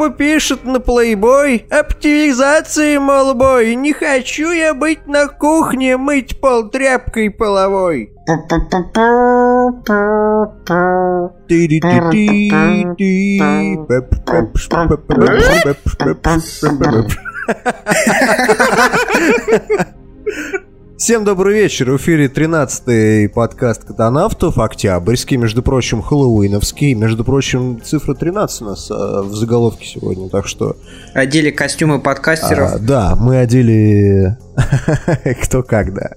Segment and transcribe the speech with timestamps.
[0.00, 3.74] Баба пишет на плейбой, оптимизации, мол, бой.
[3.74, 8.14] Не хочу я быть на кухне, мыть пол тряпкой половой.
[21.00, 21.92] Всем добрый вечер.
[21.92, 26.92] В эфире 13-й подкаст Катанавтов, октябрьский, между прочим, хэллоуиновский.
[26.92, 30.76] Между прочим, цифра 13 у нас а, в заголовке сегодня, так что...
[31.14, 32.74] Одели костюмы подкастеров.
[32.74, 34.36] А, да, мы одели...
[35.42, 36.10] Кто как, да.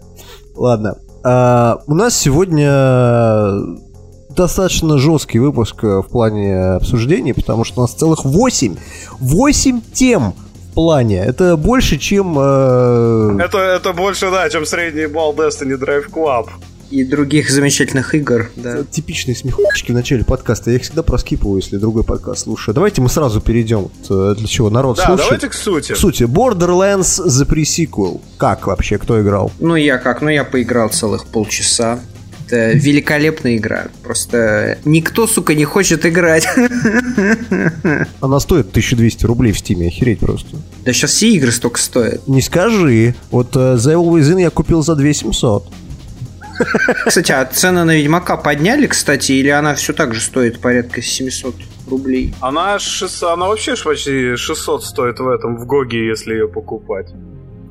[0.53, 0.97] Ладно.
[1.23, 3.77] А, у нас сегодня
[4.35, 8.75] достаточно жесткий выпуск в плане обсуждений, потому что у нас целых 8,
[9.21, 10.33] 8 тем
[10.73, 11.23] плане.
[11.23, 12.35] Это больше, чем...
[12.37, 13.37] Э...
[13.39, 16.49] Это, это больше, да, чем средний балл Destiny Drive Club.
[16.93, 18.77] И других замечательных игр, да.
[18.77, 20.69] Это типичные смехочки в начале подкаста.
[20.69, 22.75] Я их всегда проскипываю, если другой подкаст слушаю.
[22.75, 23.89] Давайте мы сразу перейдем.
[24.11, 25.27] Э, для чего народ да, слушает.
[25.27, 25.93] давайте к сути.
[25.93, 26.23] К сути.
[26.23, 28.21] Borderlands The Pre-Sequel.
[28.37, 28.99] Как вообще?
[28.99, 29.51] Кто играл?
[29.59, 30.21] Ну, я как?
[30.21, 31.99] Ну, я поиграл целых полчаса.
[32.53, 33.87] Это великолепная игра.
[34.03, 36.47] Просто никто, сука, не хочет играть.
[38.21, 40.57] Она стоит 1200 рублей в стиме, охереть просто.
[40.85, 42.27] Да сейчас все игры столько стоят.
[42.27, 43.15] Не скажи.
[43.31, 45.67] Вот э, The Evil Within я купил за 2700.
[47.07, 51.55] Кстати, а цены на Ведьмака подняли, кстати, или она все так же стоит порядка 700
[51.87, 52.35] рублей?
[52.41, 57.07] Она, 600, она вообще почти 600 стоит в этом, в Гоге, если ее покупать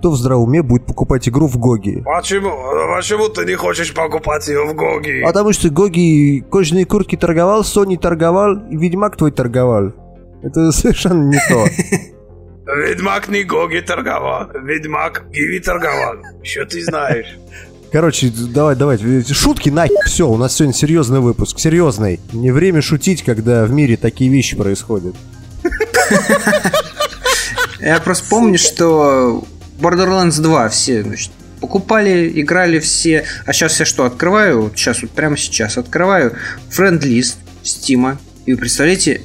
[0.03, 2.03] кто в здравом будет покупать игру в Гоги?
[2.05, 2.51] Почему?
[2.97, 5.23] Почему ты не хочешь покупать ее в Гоги?
[5.23, 9.93] Потому что Гоги кожаные куртки торговал, Sony торговал, и Ведьмак твой торговал.
[10.43, 11.69] Это совершенно не то.
[12.67, 16.17] Ведьмак не Гоги торговал, Ведьмак Гиви торговал.
[16.43, 17.39] Что ты знаешь?
[17.93, 18.99] Короче, давай, давай,
[19.33, 22.19] шутки на все, у нас сегодня серьезный выпуск, серьезный.
[22.33, 25.15] Не время шутить, когда в мире такие вещи происходят.
[27.79, 29.45] Я просто помню, что
[29.83, 33.25] Borderlands 2 все, значит, покупали, играли все.
[33.47, 36.37] А сейчас я что, открываю, вот сейчас, вот прямо сейчас открываю
[36.71, 38.19] френд-лист Стима.
[38.47, 39.23] И вы представляете,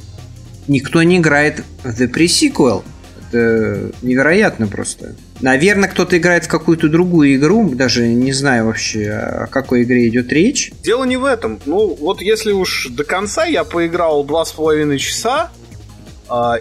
[0.68, 2.84] никто не играет в The Pre-Sequel.
[3.30, 5.16] Это невероятно просто.
[5.42, 10.32] Наверное, кто-то играет в какую-то другую игру, даже не знаю вообще, о какой игре идет
[10.32, 10.72] речь.
[10.84, 11.60] Дело не в этом.
[11.66, 15.52] Ну, вот если уж до конца я поиграл два с половиной часа,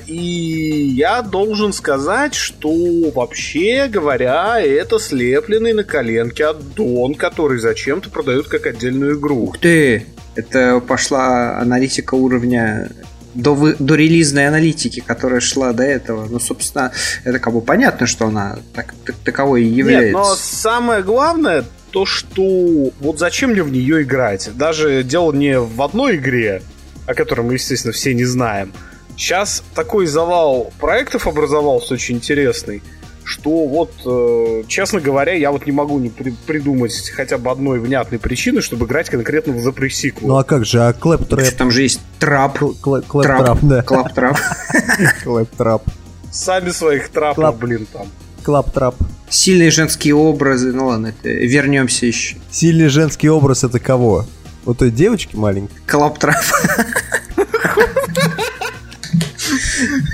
[0.07, 2.71] и я должен сказать, что
[3.15, 9.45] вообще говоря, это слепленный на коленке аддон, который зачем-то продают как отдельную игру.
[9.45, 10.07] Ух ты!
[10.35, 12.91] Это пошла аналитика уровня
[13.37, 16.27] до, вы, до релизной аналитики, которая шла до этого.
[16.29, 16.93] Ну, собственно,
[17.25, 20.07] это как бы понятно, что она так, так, таковой и является.
[20.07, 24.51] Нет, но самое главное то, что вот зачем мне в нее играть?
[24.55, 26.63] Даже дело не в одной игре,
[27.07, 28.73] о которой мы, естественно, все не знаем,
[29.17, 32.83] Сейчас такой завал проектов образовался очень интересный,
[33.25, 37.81] что вот, э, честно говоря, я вот не могу не при- придумать хотя бы одной
[37.81, 40.19] внятной причины, чтобы играть конкретно в The Pre-Sequel.
[40.23, 41.57] Ну а как же, а Claptrap?
[41.57, 42.59] Там же есть трап.
[42.59, 43.83] Claptrap, да.
[43.83, 44.37] Клап Трап.
[45.25, 45.83] Claptrap.
[46.31, 48.07] Сами своих трапов, блин, там.
[48.45, 48.95] Claptrap.
[49.31, 52.37] Сильные женские образы, ну ладно, это вернемся еще.
[52.51, 54.27] Сильный женский образ это кого?
[54.65, 55.75] Вот той девочки маленькой?
[55.87, 56.37] Клап Трап.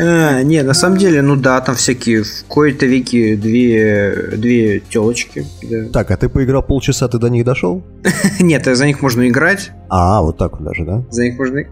[0.00, 5.46] А, не, на самом деле, ну да, там всякие в кои-то веки две, две телочки.
[5.62, 5.88] Да.
[5.92, 7.82] Так, а ты поиграл полчаса, ты до них дошел?
[8.40, 9.70] Нет, за них можно играть.
[9.88, 11.04] А, вот так вот даже, да?
[11.10, 11.62] За них можно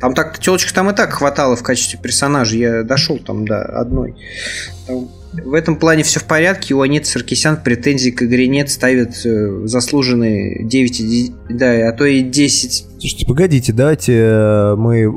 [0.00, 2.56] Там так телочек там и так хватало в качестве персонажа.
[2.56, 4.14] Я дошел там до одной.
[4.86, 6.74] Там в этом плане все в порядке.
[6.74, 12.22] У Анит Саркисян претензий к игре нет, ставит э, заслуженные 9, да, а то и
[12.22, 12.87] 10.
[12.98, 15.08] Слушайте, погодите, давайте э, мы,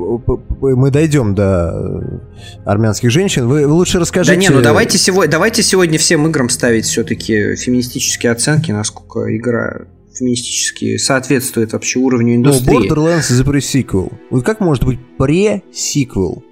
[0.60, 2.20] мы дойдем до
[2.64, 3.48] армянских женщин.
[3.48, 4.36] Вы лучше расскажите...
[4.36, 9.86] Да не, ну давайте, сегодня, давайте сегодня всем играм ставить все-таки феминистические оценки, насколько игра
[10.14, 12.88] феминистически соответствует вообще уровню ну, индустрии.
[12.88, 14.12] Ну, Borderlands the pre-sequel.
[14.30, 16.42] Вот как может быть pre-sequel?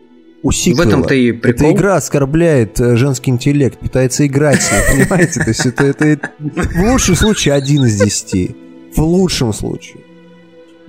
[0.42, 0.84] у сиквела.
[0.84, 1.68] В этом-то и прикол.
[1.68, 5.40] Эта игра оскорбляет э, женский интеллект, пытается играть с ним, понимаете?
[5.40, 8.56] То есть это, это, это в лучшем случае один из десяти.
[8.94, 9.98] В лучшем случае.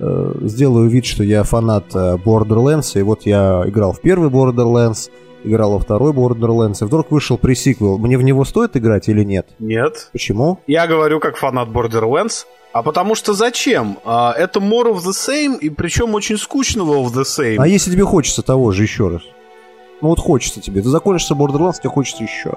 [0.02, 5.10] Э, сделаю вид, что я фанат э, Borderlands, и вот я играл в первый Borderlands,
[5.44, 7.98] играл во второй Borderlands, и вдруг вышел пресиквел.
[7.98, 9.46] Мне в него стоит играть или нет?
[9.60, 10.08] Нет.
[10.10, 10.58] Почему?
[10.66, 13.98] Я говорю как фанат Borderlands, а потому что зачем?
[14.04, 17.56] А, это more of the same, и причем очень скучного of the same.
[17.58, 19.22] А если тебе хочется того же еще раз?
[20.00, 20.82] Ну вот хочется тебе.
[20.82, 22.54] Ты закончишься Borderlands, тебе хочется еще.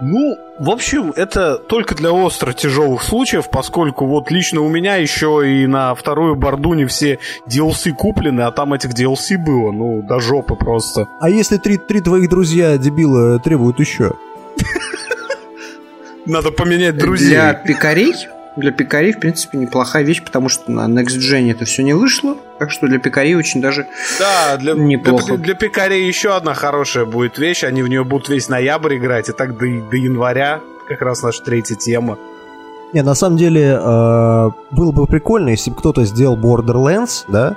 [0.00, 5.42] Ну, в общем, это только для остро тяжелых случаев, поскольку вот лично у меня еще
[5.46, 7.18] и на вторую борду не все
[7.48, 11.08] DLC куплены, а там этих DLC было, ну, до жопы просто.
[11.20, 14.14] А если три, три твоих друзья дебила требуют еще?
[16.26, 17.28] Надо поменять друзей.
[17.28, 18.14] Для пикарей
[18.56, 22.36] для пикарей, в принципе, неплохая вещь, потому что на Next Gen это все не вышло.
[22.58, 23.86] Так что для пикарей очень даже
[24.18, 25.36] да, для, неплохо.
[25.36, 27.64] Для, для пикарей еще одна хорошая будет вещь.
[27.64, 31.42] Они в нее будут весь ноябрь играть, и так до, до января как раз наша
[31.42, 32.18] третья тема.
[32.92, 37.56] Не, на самом деле, э, было бы прикольно, если бы кто-то сделал Borderlands, да,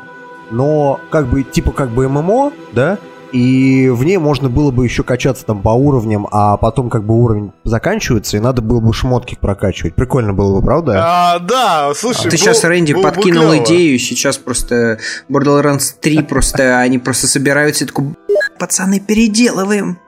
[0.49, 2.97] но как бы, типа как бы ММО, да,
[3.31, 7.21] и в ней можно было бы еще качаться там по уровням, а потом как бы
[7.21, 9.95] уровень заканчивается, и надо было бы шмотки прокачивать.
[9.95, 11.03] Прикольно было бы, правда?
[11.03, 15.93] А, да, слушай, а ты был, сейчас, Рэнди, был подкинул бы идею, сейчас просто Borderlands
[15.99, 18.15] 3 просто, они просто собираются и такой,
[18.59, 19.99] пацаны, переделываем.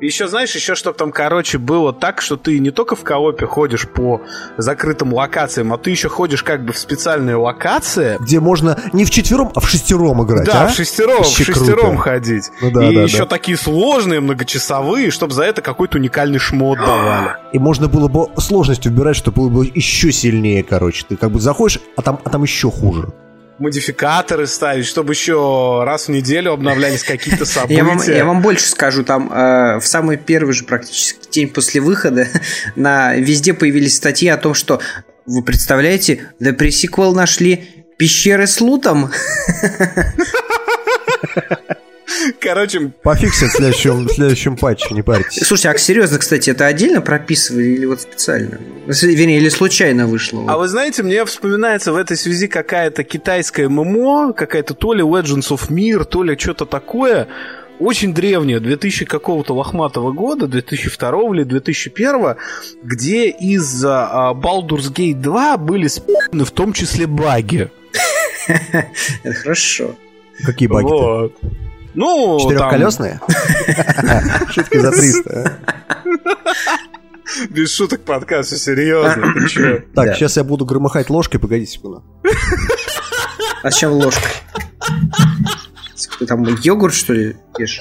[0.00, 3.88] Еще, знаешь, еще чтобы там, короче, было так, что ты не только в коопе ходишь
[3.88, 4.20] по
[4.58, 8.18] закрытым локациям, а ты еще ходишь как бы в специальные локации.
[8.20, 10.68] Где можно не в четвером, а в шестером играть, Да, а?
[10.68, 12.50] в шестером, в шестером ходить.
[12.60, 13.26] Ну, да, И да, еще да.
[13.26, 17.36] такие сложные, многочасовые, чтобы за это какой-то уникальный шмот давали.
[17.52, 21.06] И можно было бы сложность убирать, чтобы было бы еще сильнее, короче.
[21.08, 23.08] Ты как бы заходишь, а там, а там еще хуже
[23.58, 27.74] модификаторы ставить, чтобы еще раз в неделю обновлялись какие-то события.
[27.76, 31.80] Я вам, я вам больше скажу, там э, в самый первый же практически день после
[31.80, 32.28] выхода
[32.76, 34.80] на везде появились статьи о том, что
[35.26, 39.10] вы представляете, The Pre-Sequel нашли пещеры с лутом.
[42.40, 42.92] Короче...
[43.02, 45.46] Пофиксят в следующем, в следующем патче, не парьтесь.
[45.46, 48.58] Слушайте, а серьезно, кстати, это отдельно прописывали или вот специально?
[48.86, 50.44] Вернее, или случайно вышло?
[50.48, 55.50] А вы знаете, мне вспоминается в этой связи какая-то китайская ММО, какая-то то ли Legends
[55.50, 57.28] of Mir, то ли что-то такое,
[57.78, 62.36] очень древняя, 2000 какого-то лохматого года, 2002 или 2001,
[62.82, 67.70] где из uh, Baldur's Gate 2 были спины в том числе баги.
[68.48, 69.96] Это хорошо.
[70.44, 70.84] Какие баги?
[70.84, 71.34] Вот.
[71.96, 73.20] Ну, Четырехколесные?
[74.50, 75.58] Шутки за 300.
[77.50, 79.34] Без шуток подкаст, все серьезно.
[79.94, 82.04] Так, сейчас я буду громыхать ложкой, погоди секунду.
[83.62, 84.30] А с чем ложкой?
[86.20, 87.80] Ты там йогурт, что ли, ешь?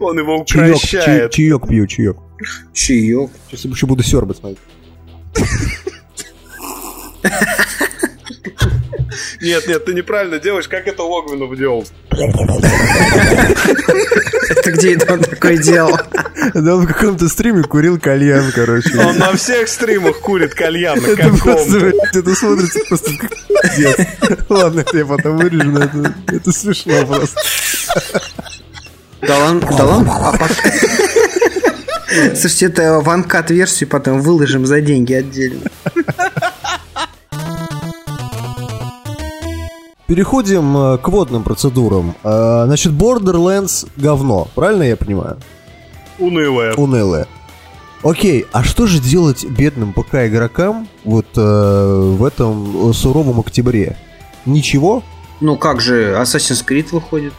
[0.00, 1.32] Он его укращает.
[1.32, 2.16] Чаек пью, чаек.
[2.72, 3.30] Чаек?
[3.50, 4.58] Сейчас еще буду сербать, смотреть.
[9.40, 11.86] Нет, нет, ты неправильно делаешь, как это Логвинов делал.
[14.50, 15.96] Это где это он такое делал?
[16.54, 18.98] Да он в каком-то стриме курил кальян, короче.
[18.98, 21.92] Он на всех стримах курит кальян на каком-то.
[22.14, 23.30] Это смотрится просто как
[24.48, 27.40] Ладно, это я потом вырежу, но это, это смешно просто.
[29.20, 30.48] Да ладно, да ладно.
[32.34, 35.70] Слушайте, это ванкат версию потом выложим за деньги отдельно.
[40.08, 42.14] Переходим э, к водным процедурам.
[42.24, 45.36] Э, значит, Borderlands говно, правильно я понимаю?
[46.18, 46.74] Унылое.
[46.74, 47.28] Унылое.
[48.02, 53.98] Окей, а что же делать бедным ПК-игрокам вот э, в этом суровом октябре?
[54.46, 55.04] Ничего?
[55.42, 57.34] Ну как же, Assassin's Creed выходит.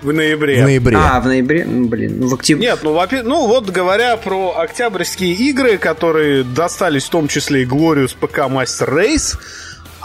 [0.00, 0.62] В ноябре.
[0.62, 0.96] В ноябре.
[0.96, 1.66] А, в ноябре?
[1.66, 2.68] Ну, блин, ну в октябре.
[2.68, 7.66] Нет, ну, во ну вот говоря про октябрьские игры, которые достались в том числе и
[7.66, 9.36] Glorious ПК Master Race,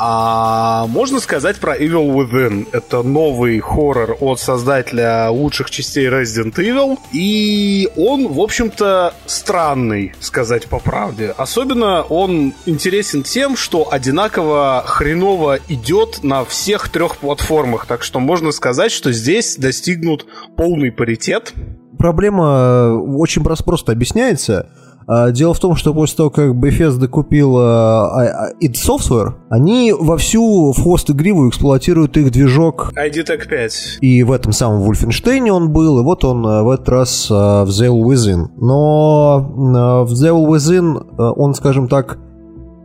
[0.04, 2.68] а можно сказать про Evil Within.
[2.72, 6.98] Это новый хоррор от создателя лучших частей Resident Evil.
[7.12, 11.36] И он, в общем-то, странный, сказать по правде.
[11.38, 17.86] Особенно он интересен тем, что одинаково хреново идет на всех трех платформах.
[17.86, 20.26] Так что можно сказать, что здесь достигнут
[20.58, 21.54] полный паритет.
[22.00, 24.68] Проблема очень просто объясняется
[25.08, 31.10] дело в том, что после того, как Bethesda купила id Software, они вовсю в хвост
[31.10, 32.92] игривую эксплуатируют их движок.
[32.96, 34.00] ID Tech 5.
[34.02, 37.88] И в этом самом Wolfenstein он был, и вот он в этот раз в The
[37.88, 38.48] Evil Within.
[38.58, 42.18] Но в The Evil Within он, скажем так,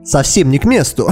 [0.07, 1.09] совсем не к месту.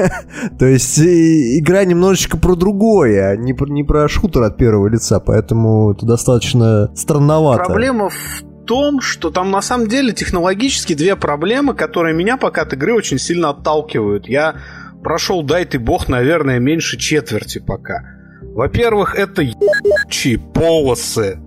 [0.58, 5.18] То есть игра немножечко про другое, а не про, не про шутер от первого лица,
[5.18, 7.64] поэтому это достаточно странновато.
[7.64, 12.72] Проблема в том, что там на самом деле технологически две проблемы, которые меня пока от
[12.72, 14.28] игры очень сильно отталкивают.
[14.28, 14.56] Я
[15.02, 18.02] прошел, дай ты бог, наверное, меньше четверти пока.
[18.42, 21.38] Во-первых, это ебучие полосы.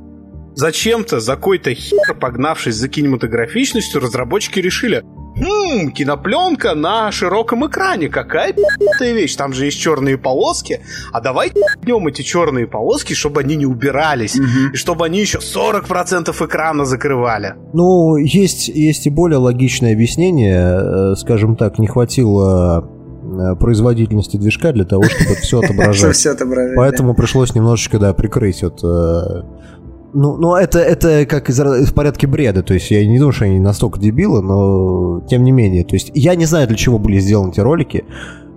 [0.55, 5.03] Зачем-то за какой-то хер, погнавшись за кинематографичностью, разработчики решили,
[5.39, 11.51] хм, кинопленка на широком экране, какая пи***тая вещь, там же есть черные полоски, а давай
[11.82, 17.56] днем эти черные полоски, чтобы они не убирались, и чтобы они еще 40% экрана закрывали.
[17.74, 22.89] Ну, есть, есть и более логичное объяснение, э, скажем так, не хватило
[23.24, 26.15] э, производительности движка для того, чтобы это все отображать.
[26.15, 26.75] Все отображать.
[26.75, 29.44] Поэтому пришлось немножечко, да, прикрыть вот э,
[30.17, 33.45] ну, ну это, это как из, в порядке бреда, то есть я не думаю, что
[33.45, 35.86] они настолько дебилы, но тем не менее.
[35.86, 38.03] То есть я не знаю, для чего были сделаны эти ролики,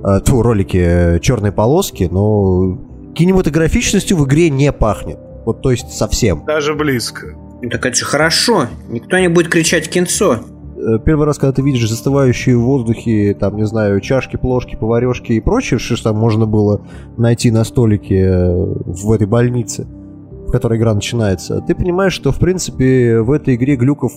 [0.02, 2.78] э, тьфу, ролики э, черной полоски, но
[3.14, 5.18] кинематографичностью в игре не пахнет.
[5.44, 6.44] Вот то есть совсем.
[6.46, 7.36] Даже близко.
[7.60, 8.66] Ну, так это же хорошо.
[8.88, 10.38] Никто не будет кричать кинцо.
[10.76, 15.32] Э, Первый раз, когда ты видишь застывающие в воздухе, там, не знаю, чашки, плошки, поварешки
[15.32, 16.80] и прочее, что там можно было
[17.18, 18.50] найти на столике э,
[18.86, 19.86] в этой больнице,
[20.50, 24.12] в которой игра начинается, ты понимаешь, что, в принципе, в этой игре глюков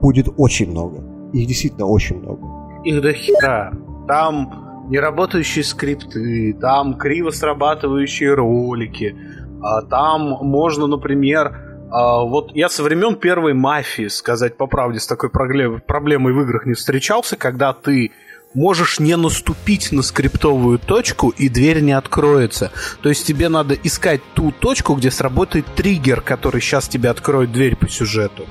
[0.00, 1.04] будет очень много.
[1.34, 2.40] Их действительно очень много.
[2.84, 3.70] Их до хера.
[4.08, 9.14] Там неработающие скрипты, там криво срабатывающие ролики,
[9.62, 11.54] а там можно, например,
[11.90, 16.64] а, вот я со времен первой мафии, сказать по правде, с такой проблемой в играх
[16.64, 18.12] не встречался, когда ты
[18.54, 22.72] можешь не наступить на скриптовую точку, и дверь не откроется.
[23.02, 27.76] То есть тебе надо искать ту точку, где сработает триггер, который сейчас тебе откроет дверь
[27.76, 28.46] по сюжету.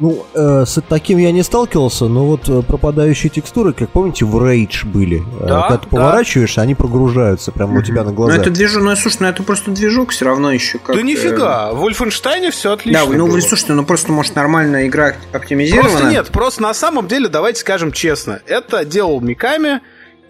[0.00, 4.34] Ну, э, с таким я не сталкивался, но вот э, пропадающие текстуры, как помните, в
[4.36, 5.18] Rage были.
[5.40, 5.96] Э, Да, Когда ты да.
[5.96, 8.40] поворачиваешься, они прогружаются прямо у тебя на Ну глазах.
[8.40, 10.96] это движок, ну слушай, ну это просто движок все равно еще как.
[10.96, 13.04] да э, нифига, в Вольфенштайне все отлично.
[13.06, 13.40] Да, ну было.
[13.40, 15.90] слушайте, ну просто может нормальная игра оптимизирована.
[15.90, 19.80] Просто нет, просто на самом деле, давайте скажем честно, это делал Миками,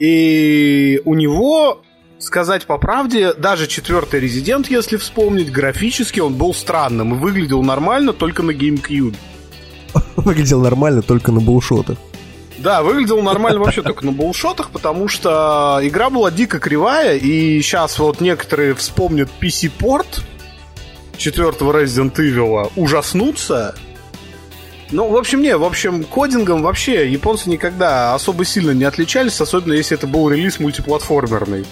[0.00, 1.82] и у него,
[2.18, 8.12] сказать по правде, даже четвертый Резидент, если вспомнить, графически он был странным и выглядел нормально
[8.12, 9.14] только на GameCube.
[10.16, 11.98] Выглядел нормально только на булшотах.
[12.58, 17.98] Да, выглядел нормально вообще только на булшотах, потому что игра была дико кривая, и сейчас
[17.98, 20.22] вот некоторые вспомнят PC-порт
[21.16, 23.74] четвертого Resident Evil, ужаснутся.
[24.90, 29.72] Ну, в общем, не, в общем, кодингом вообще японцы никогда особо сильно не отличались, особенно
[29.72, 31.64] если это был релиз мультиплатформерный.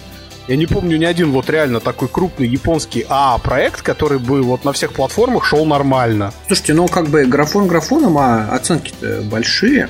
[0.49, 4.73] Я не помню ни один вот реально такой крупный японский АА-проект, который бы вот на
[4.73, 6.33] всех платформах шел нормально.
[6.47, 9.89] Слушайте, ну как бы графон графоном, а оценки-то большие.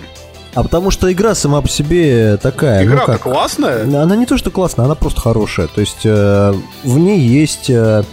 [0.53, 2.83] А потому что игра сама по себе такая.
[2.83, 3.83] ну Игра-то как, классная.
[3.83, 5.67] Она не то, что классная, она просто хорошая.
[5.67, 8.03] То есть э, в ней есть э,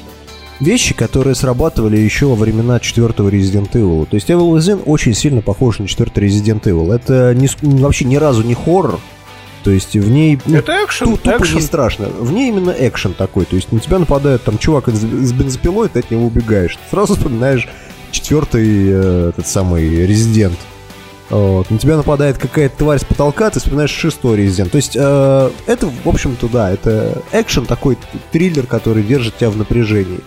[0.60, 4.06] вещи, которые срабатывали еще во времена четвертого Resident Evil.
[4.06, 6.94] То есть Evil Within очень сильно похож на четвертый Resident Evil.
[6.94, 7.48] Это не
[7.80, 9.00] вообще ни разу не хоррор.
[9.66, 10.38] То есть в ней...
[10.46, 11.56] ну, Это экшен, ту- тупо экшен.
[11.56, 12.06] не страшно.
[12.06, 13.46] В ней именно экшен такой.
[13.46, 16.76] То есть на тебя нападает там чувак с, с бензопилой, ты от него убегаешь.
[16.76, 17.68] Ты сразу вспоминаешь
[18.12, 20.56] четвертый э, этот самый Резидент.
[21.30, 21.68] Вот.
[21.68, 24.70] На тебя нападает какая-то тварь с потолка, ты вспоминаешь шестой резидент.
[24.70, 27.99] То есть э, это, в общем-то, да, это экшен такой
[28.30, 30.20] триллер, который держит тебя в напряжении.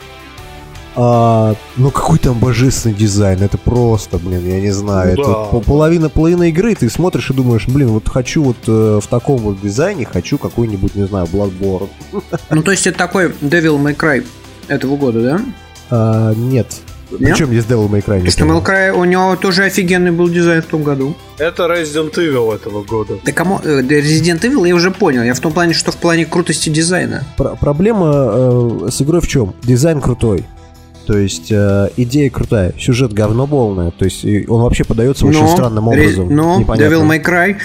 [1.01, 5.43] А, ну какой там божественный дизайн, это просто, блин, я не знаю, Ну это да.
[5.45, 9.37] по- половина половина игры, ты смотришь и думаешь, блин, вот хочу вот э, в таком
[9.37, 11.87] вот дизайне, хочу какой-нибудь, не знаю, Bloodborne.
[12.49, 14.25] Ну то есть это такой Devil May Cry
[14.67, 15.41] этого года, да?
[15.89, 16.67] А, нет.
[17.11, 17.31] Нет?
[17.31, 18.29] Причем здесь Devil May Cry?
[18.29, 18.43] что.
[18.43, 21.15] May Cry, у него тоже офигенный был дизайн в том году.
[21.37, 23.15] Это Resident Evil этого года.
[23.25, 23.59] Да кому...
[23.63, 25.23] э, да Resident Evil я уже понял.
[25.23, 27.23] Я в том плане, что в плане крутости дизайна.
[27.37, 29.53] Про- проблема э, с игрой в чем?
[29.63, 30.45] Дизайн крутой.
[31.09, 35.47] То есть э, идея крутая, сюжет говно полное, то есть он вообще подается очень Но,
[35.47, 36.35] странным ре- образом.
[36.35, 36.93] Но непонятно.
[36.93, 37.55] Devil May Cry.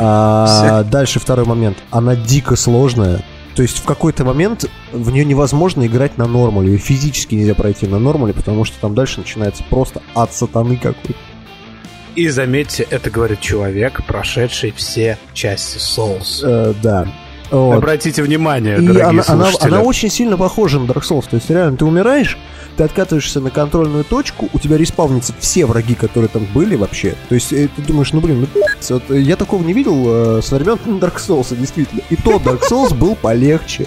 [0.00, 1.76] А, дальше второй момент.
[1.92, 3.22] Она дико сложная.
[3.54, 6.70] То есть в какой-то момент в нее невозможно играть на нормале.
[6.70, 11.14] Её физически нельзя пройти на нормале, потому что там дальше начинается просто ад сатаны какой-то.
[12.16, 16.40] И заметьте, это говорит человек, прошедший все части Souls.
[16.42, 17.06] Э, да.
[17.52, 17.74] Вот.
[17.76, 19.68] Обратите внимание, И дорогие она, она- слушатели.
[19.74, 21.24] она очень сильно похожа на Dark Souls.
[21.28, 22.38] То есть реально ты умираешь,
[22.80, 27.14] ты откатываешься на контрольную точку, у тебя респавнятся все враги, которые там были вообще.
[27.28, 30.40] То есть э, ты думаешь, ну блин, ну вот, э, я такого не видел э,
[30.42, 32.00] с времен Dark Souls, действительно.
[32.08, 33.86] И то Dark Souls был полегче.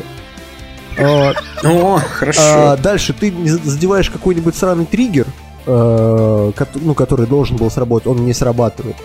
[0.99, 1.33] А,
[1.63, 2.39] О, хорошо.
[2.43, 3.33] а, дальше ты
[3.63, 5.25] задеваешь какой-нибудь сраный триггер,
[5.65, 8.97] э, ну, который должен был сработать, он не срабатывает.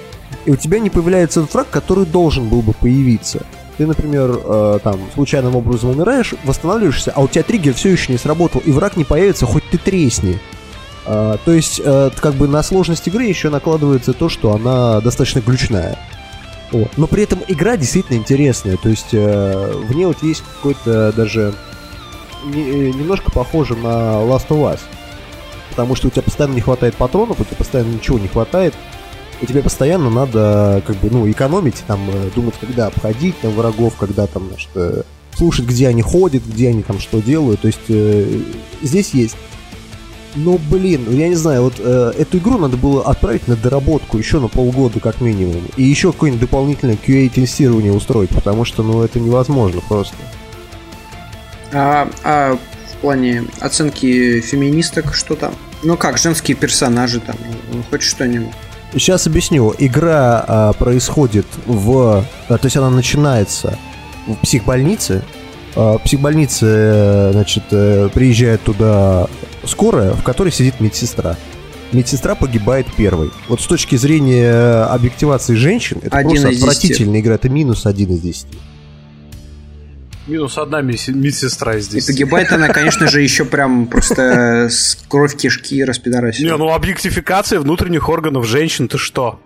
[0.45, 3.47] И у тебя не появляется тот враг, который должен был бы появиться.
[3.79, 8.19] Ты, например, э, там случайным образом умираешь, восстанавливаешься, а у тебя триггер все еще не
[8.19, 10.41] сработал, и враг не появится, хоть ты тресни.
[11.07, 15.41] А, то есть, э, как бы на сложность игры еще накладывается то, что она достаточно
[15.41, 15.97] глючная.
[16.71, 16.91] Вот.
[16.99, 18.77] Но при этом игра действительно интересная.
[18.77, 21.55] То есть э, в ней вот есть какой-то даже
[22.45, 24.81] не- э, немножко похоже на Last of Us.
[25.71, 28.75] Потому что у тебя постоянно не хватает патронов, у тебя постоянно ничего не хватает.
[29.41, 33.95] И тебе постоянно надо как бы, ну, экономить, там, э, думать, когда обходить там врагов,
[33.99, 35.03] когда там, значит, э,
[35.37, 37.61] слушать, где они ходят, где они там что делают.
[37.61, 38.41] То есть э,
[38.83, 39.37] здесь есть.
[40.35, 44.41] Но, блин, я не знаю, вот э, эту игру надо было отправить на доработку еще
[44.41, 45.63] на полгода как минимум.
[45.77, 50.15] И еще какое-нибудь дополнительное QA-тестирование устроить, потому что, ну, это невозможно просто.
[51.73, 52.59] А, а
[52.93, 55.55] в плане оценки феминисток что там?
[55.83, 57.37] Ну как, женские персонажи там,
[57.91, 58.55] хоть что-нибудь.
[58.93, 59.75] Сейчас объясню.
[59.79, 62.25] Игра а, происходит в...
[62.49, 63.79] А, то есть она начинается
[64.27, 65.23] в психбольнице.
[65.77, 69.29] А, в психбольнице, э, значит, э, приезжает туда
[69.65, 71.37] скорая, в которой сидит медсестра.
[71.93, 73.31] Медсестра погибает первой.
[73.49, 77.35] Вот с точки зрения объективации женщин, это Один просто отвратительная игра.
[77.35, 78.59] Это минус один из десяти.
[80.29, 82.07] Минус одна медсестра И здесь.
[82.07, 86.45] погибает она, конечно же, еще прям просто с кровь кишки распидорасит.
[86.45, 89.41] Не, ну объектификация внутренних органов женщин, ты что?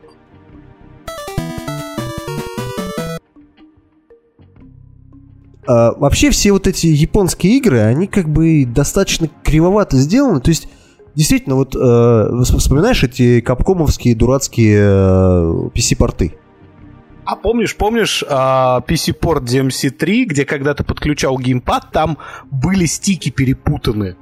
[5.66, 10.40] А, вообще все вот эти японские игры, они как бы достаточно кривовато сделаны.
[10.40, 10.68] То есть,
[11.14, 16.34] действительно, вот э, вс- вспоминаешь эти капкомовские дурацкие э, PC-порты?
[17.24, 22.18] А помнишь, помнишь а, PC-порт DMC3, где когда ты подключал геймпад, там
[22.50, 24.16] были стики перепутаны?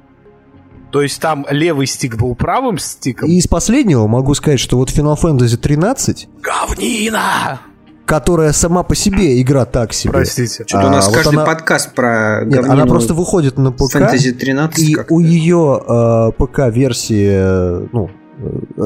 [0.91, 3.29] То есть там левый стик был правым стиком?
[3.29, 7.61] И из последнего могу сказать, что вот Final Fantasy 13, Говнина!
[8.05, 10.11] которая сама по себе игра так себе.
[10.11, 10.65] Простите.
[10.67, 13.95] Что-то у нас А, вот каждый она- подкаст про Нет, она просто выходит на ПК.
[13.95, 15.13] Fantasy 13 И как-то.
[15.13, 18.09] у ее э, ПК-версии, ну,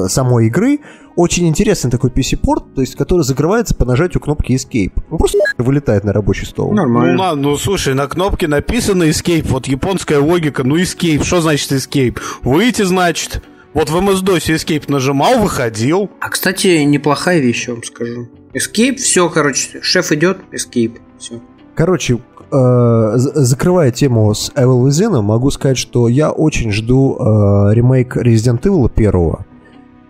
[0.08, 0.80] самой игры,
[1.16, 4.92] очень интересный такой PC-порт, то есть, который закрывается по нажатию кнопки Escape.
[5.10, 6.70] Он просто вылетает на рабочий стол.
[6.70, 7.14] Ну, Нормально.
[7.16, 12.20] на, ну, слушай, на кнопке написано Escape, вот японская логика, ну, Escape, что значит Escape?
[12.44, 13.42] Выйти, значит.
[13.74, 16.10] Вот в MS-DOS Escape нажимал, выходил.
[16.20, 18.30] А, кстати, неплохая вещь, я вам скажу.
[18.54, 21.42] Escape, все, короче, шеф идет, escape, все.
[21.76, 22.20] Короче,
[22.56, 28.62] э, закрывая тему с Evil Within, могу сказать, что я очень жду э, ремейк Resident
[28.62, 29.46] Evil 1.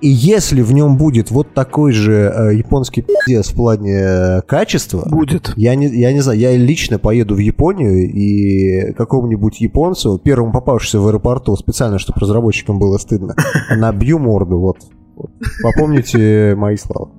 [0.02, 5.08] И если в нем будет вот такой же э, японский пиздец в плане э, качества,
[5.10, 5.54] Будет.
[5.56, 11.00] Я не, я не знаю, я лично поеду в Японию и какому-нибудь японцу, первому попавшемуся
[11.00, 13.36] в аэропорту, специально, чтобы разработчикам было стыдно,
[13.76, 14.78] набью морду, вот.
[15.16, 15.32] Вот.
[15.64, 17.10] Попомните мои слова.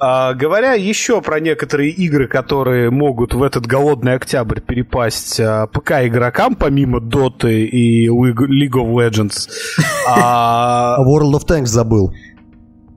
[0.00, 5.92] А, говоря еще про некоторые игры, которые могут в этот голодный октябрь перепасть а, ПК
[6.04, 9.48] игрокам, помимо Доты и League of Legends.
[10.08, 12.12] а, А World of Tanks забыл.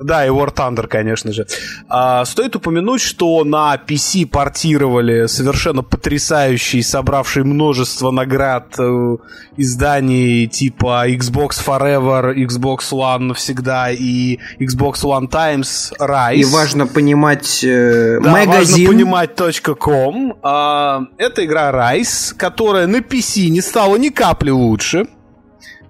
[0.03, 1.45] Да, и War Thunder, конечно же.
[1.87, 9.17] А, стоит упомянуть, что на PC портировали совершенно потрясающий, собравший множество наград э,
[9.57, 16.35] изданий типа Xbox Forever, Xbox One навсегда и Xbox One Times Rise.
[16.35, 18.87] И важно понимать э, Да, важно магазин.
[18.87, 19.31] понимать
[19.79, 20.35] .com.
[20.43, 25.05] А, это игра Rise, которая на PC не стала ни капли лучше,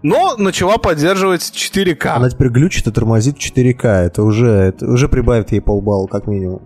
[0.03, 2.07] но начала поддерживать 4К.
[2.07, 3.85] Она теперь глючит и тормозит 4К.
[4.05, 6.61] Это уже, это уже прибавит ей полбалла, как минимум.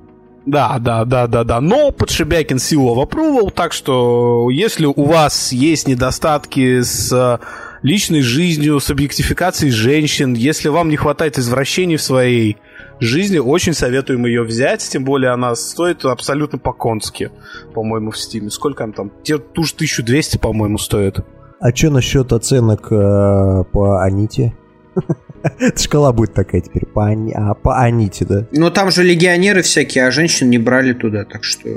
[0.46, 1.60] Да, да, да, да, да.
[1.60, 7.40] Но Подшибякин силу approval, так что если у вас есть недостатки с э,
[7.82, 12.58] личной жизнью, с объектификацией женщин, если вам не хватает извращений в своей
[13.00, 17.32] жизни, очень советуем ее взять, тем более она стоит абсолютно по-конски,
[17.74, 18.52] по-моему, в стиме.
[18.52, 19.12] Сколько она там?
[19.24, 21.22] Те- Ту же 1200, по-моему, стоит.
[21.66, 24.54] А что насчет оценок э, по Аните?
[25.76, 28.46] Шкала будет такая теперь, по, Ани- а, по Аните, да?
[28.52, 31.70] Но там же легионеры всякие, а женщин не брали туда, так что...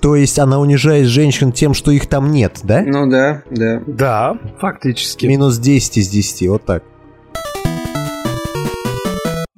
[0.00, 2.82] То есть она унижает женщин тем, что их там нет, да?
[2.84, 3.80] Ну да, да.
[3.86, 5.24] Да, фактически.
[5.26, 6.82] Минус 10 из 10, вот так.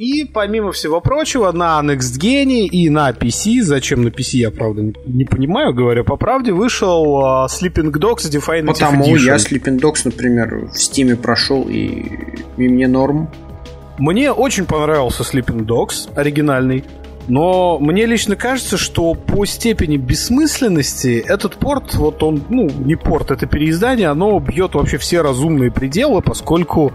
[0.03, 5.25] И помимо всего прочего, на NextGen и на PC, зачем на PC, я правда не-
[5.25, 9.19] понимаю, говоря по правде, вышел а, Sleeping Dogs Definitive Потому Edition.
[9.21, 12.05] я Sleeping Dogs, например, в Стиме прошел, и,
[12.57, 13.31] и мне норм.
[13.97, 16.83] Мне очень понравился Sleeping Dogs, оригинальный.
[17.29, 23.31] Но мне лично кажется, что по степени бессмысленности этот порт, вот он, ну, не порт,
[23.31, 26.91] это переиздание, оно бьет вообще все разумные пределы, поскольку,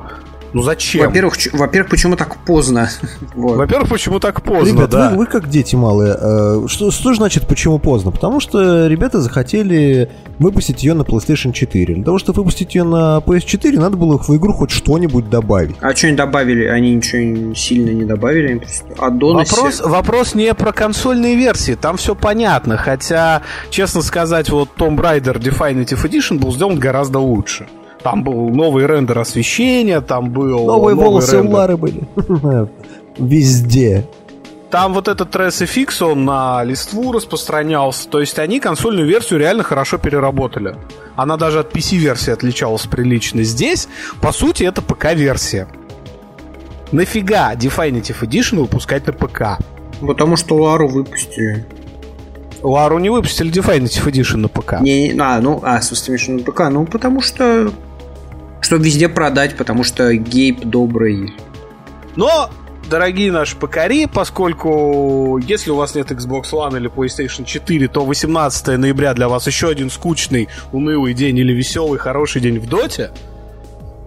[0.57, 1.05] ну зачем?
[1.05, 2.89] Во-первых, ч- во-первых, почему так поздно?
[3.35, 3.57] Вот.
[3.57, 5.09] Во-первых, почему так поздно, Ребят, да?
[5.11, 6.15] вы, вы как дети малые.
[6.19, 8.11] э, Что, что значит почему поздно?
[8.11, 11.95] Потому что ребята захотели выпустить ее на PlayStation 4.
[11.95, 15.75] Для того, чтобы выпустить ее на PS4, надо было в игру хоть что-нибудь добавить.
[15.81, 16.65] А что они добавили?
[16.65, 18.61] Они ничего сильно не добавили,
[18.97, 24.97] аддоны Вопрос, вопрос не про консольные версии, там все понятно, хотя, честно сказать, вот Tomb
[24.97, 27.67] Raider Definitive Edition был сделан гораздо лучше.
[28.03, 30.65] Там был новый рендер освещения, там был...
[30.65, 31.51] Новые новый волосы рендер.
[31.51, 32.03] у Лары были.
[33.17, 34.05] Везде.
[34.69, 38.09] Там вот этот TRS-FX, он на листву распространялся.
[38.09, 40.75] То есть они консольную версию реально хорошо переработали.
[41.15, 43.43] Она даже от PC-версии отличалась прилично.
[43.43, 43.87] Здесь,
[44.21, 45.67] по сути, это ПК-версия.
[46.91, 49.57] Нафига Definitive Edition выпускать на ПК?
[50.01, 51.65] Потому что Лару выпустили.
[52.61, 54.81] Лару не выпустили Definitive Edition на ПК.
[54.81, 56.69] Не, а, ну, а, с на ПК.
[56.69, 57.71] Ну, потому что...
[58.61, 61.33] Чтобы везде продать, потому что гейп добрый.
[62.15, 62.49] Но
[62.89, 68.77] дорогие наши покори, поскольку если у вас нет Xbox One или PlayStation 4, то 18
[68.77, 73.11] ноября для вас еще один скучный, унылый день или веселый, хороший день в Доте.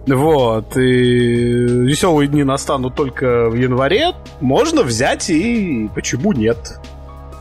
[0.07, 4.13] Вот, и веселые дни настанут только в январе.
[4.39, 6.79] Можно взять и почему нет?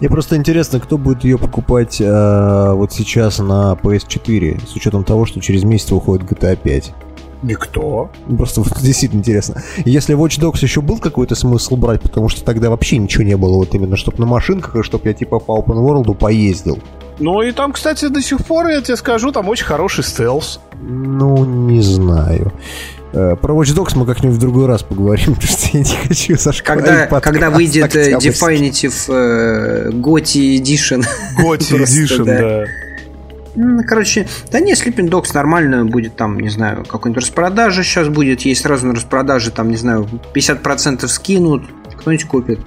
[0.01, 5.27] Мне просто интересно, кто будет ее покупать э, вот сейчас на PS4, с учетом того,
[5.27, 6.95] что через месяц выходит GTA 5.
[7.43, 8.11] Никто.
[8.27, 9.63] Просто вот, действительно интересно.
[9.85, 13.57] Если Watch Dogs еще был какой-то смысл брать, потому что тогда вообще ничего не было,
[13.57, 16.79] вот именно, чтобы на машинках, и чтобы я типа по Open World поездил.
[17.19, 20.61] Ну и там, кстати, до сих пор, я тебе скажу, там очень хороший стелс.
[20.83, 22.53] Ну, не знаю.
[23.13, 26.37] Э, про Watch Dogs мы как-нибудь в другой раз поговорим, потому что я не хочу
[26.63, 31.05] Когда, когда выйдет э, Definitive uh, Gotti Edition.
[31.39, 32.65] Gotti Edition, да.
[33.57, 38.43] Ну, короче, да не, Sleeping Dogs нормально будет там, не знаю, какой-нибудь распродажа сейчас будет,
[38.43, 41.65] есть сразу на распродаже, там, не знаю, 50% скинут,
[41.99, 42.61] кто-нибудь купит.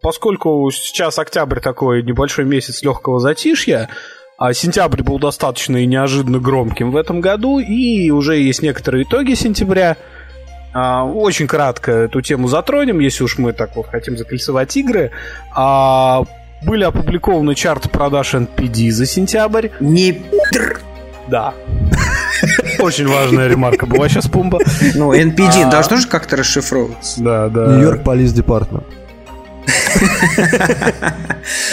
[0.00, 3.88] Поскольку сейчас октябрь такой небольшой месяц легкого затишья,
[4.44, 9.34] а сентябрь был достаточно и неожиданно громким в этом году, и уже есть некоторые итоги
[9.34, 9.96] сентября.
[10.74, 15.12] А, очень кратко эту тему затронем, если уж мы так вот хотим закольцевать игры.
[15.54, 16.24] А,
[16.64, 19.68] были опубликованы чарты продаж NPD за сентябрь.
[19.78, 20.20] Не...
[21.28, 21.54] Да.
[22.80, 24.58] Очень важная ремарка была сейчас, Пумба.
[24.96, 25.70] Ну, NPD а...
[25.70, 27.22] должно же как-то расшифровываться.
[27.22, 27.76] Да, да.
[27.76, 28.86] Нью-Йорк Полис Департмент.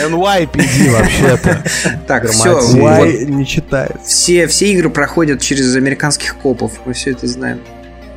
[0.02, 1.64] NYPD вообще-то.
[2.08, 2.60] Так, все.
[2.60, 3.98] Y не читает.
[4.04, 6.74] Все, все игры проходят через американских копов.
[6.86, 7.60] Мы все это знаем.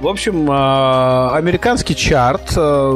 [0.02, 2.90] В общем, а, американский чарт а,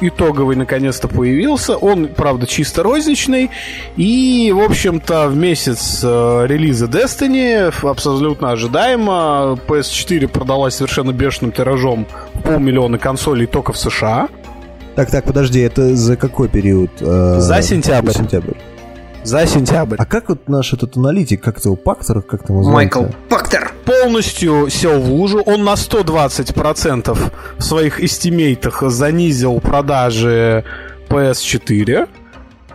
[0.00, 1.76] итоговый наконец-то появился.
[1.76, 3.52] Он, правда, чисто розничный.
[3.96, 12.04] И, в общем-то, в месяц а, релиза Destiny абсолютно ожидаемо PS4 продалась совершенно бешеным тиражом
[12.42, 14.28] полмиллиона консолей только в США.
[14.98, 16.90] Так, так, подожди, это за какой период?
[16.98, 18.10] За сентябрь.
[18.10, 18.54] сентябрь.
[19.22, 19.94] За сентябрь.
[19.96, 23.72] А как вот наш этот аналитик, как его, Пактер, как там его Майкл Пактер.
[23.84, 25.40] Полностью сел в лужу.
[25.46, 27.16] Он на 120%
[27.58, 30.64] в своих эстимейтах занизил продажи
[31.08, 32.08] PS4.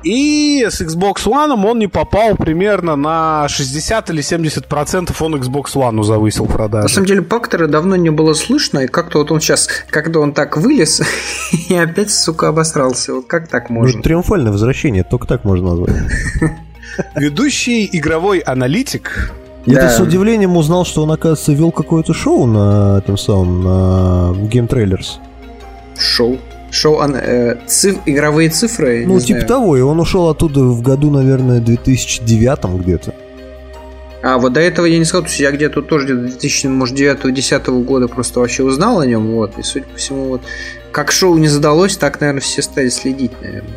[0.04, 5.74] И с Xbox One он не попал примерно на 60 или 70 процентов он Xbox
[5.76, 6.84] One завысил продажи.
[6.84, 10.34] На самом деле Пактера давно не было слышно, и как-то вот он сейчас, когда он
[10.34, 11.02] так вылез,
[11.70, 13.14] и опять, сука, обосрался.
[13.14, 13.98] Вот как так можно?
[13.98, 15.96] Ну, триумфальное возвращение, только так можно назвать.
[17.16, 19.32] Ведущий игровой аналитик
[19.66, 19.90] я да.
[19.90, 25.20] с удивлением узнал, что он, оказывается, вел какое-то шоу на этом самом, на Game Trailers.
[25.98, 26.38] Шоу?
[26.74, 29.06] Шоу э, циф, игровые цифры?
[29.06, 29.48] Ну, типа знаю.
[29.48, 33.14] того, и он ушел оттуда в году, наверное, 2009 где-то.
[34.24, 36.98] А, вот до этого я не сказал, то есть я где-то тоже где-то 2000, может,
[36.98, 40.42] 9-10 года просто вообще узнал о нем, вот, и судя по всему, вот,
[40.92, 43.76] как шоу не задалось, так, наверное, все стали следить, наверное.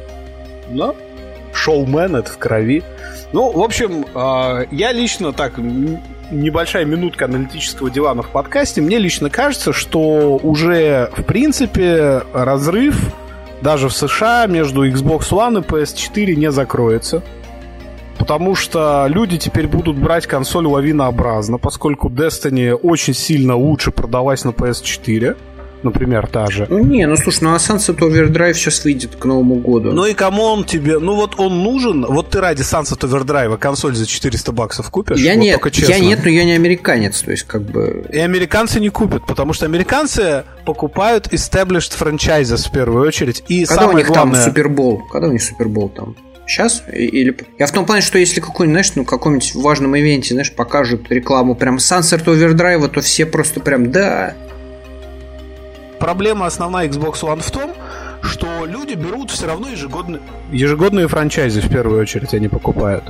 [0.70, 0.94] Да,
[1.57, 2.85] шоумен это в крови.
[3.33, 5.55] Ну, в общем, э, я лично так
[6.31, 12.97] небольшая минутка аналитического дивана в подкасте, мне лично кажется, что уже, в принципе, разрыв
[13.62, 17.23] даже в США между Xbox One и PS4 не закроется.
[18.19, 24.51] Потому что люди теперь будут брать консоль лавинообразно, поскольку Destiny очень сильно лучше продалась на
[24.51, 25.37] PS4
[25.87, 26.66] например, та же.
[26.68, 29.92] Ну, не, ну слушай, ну а Sunset Overdrive сейчас выйдет к Новому году.
[29.92, 33.94] Ну и кому он тебе, ну вот он нужен, вот ты ради Sunset Overdrive консоль
[33.94, 35.18] за 400 баксов купишь?
[35.18, 38.07] Я вот нет, я нет, но я не американец, то есть как бы...
[38.12, 43.42] И американцы не купят, потому что американцы покупают established franchises в первую очередь.
[43.49, 44.35] И Когда самое у них главное...
[44.35, 45.03] там Супербол?
[45.11, 46.16] Когда у них Супербол там?
[46.46, 46.85] Сейчас?
[46.92, 47.37] Или...
[47.59, 51.57] Я в том плане, что если какой-нибудь, знаешь, ну, каком-нибудь важном ивенте, знаешь, покажут рекламу
[51.57, 54.35] прям Sunset Overdrive, то все просто прям, да,
[55.98, 57.72] проблема основная Xbox One в том,
[58.22, 63.04] что люди берут все равно ежегодные, ежегодные франчайзы в первую очередь они покупают.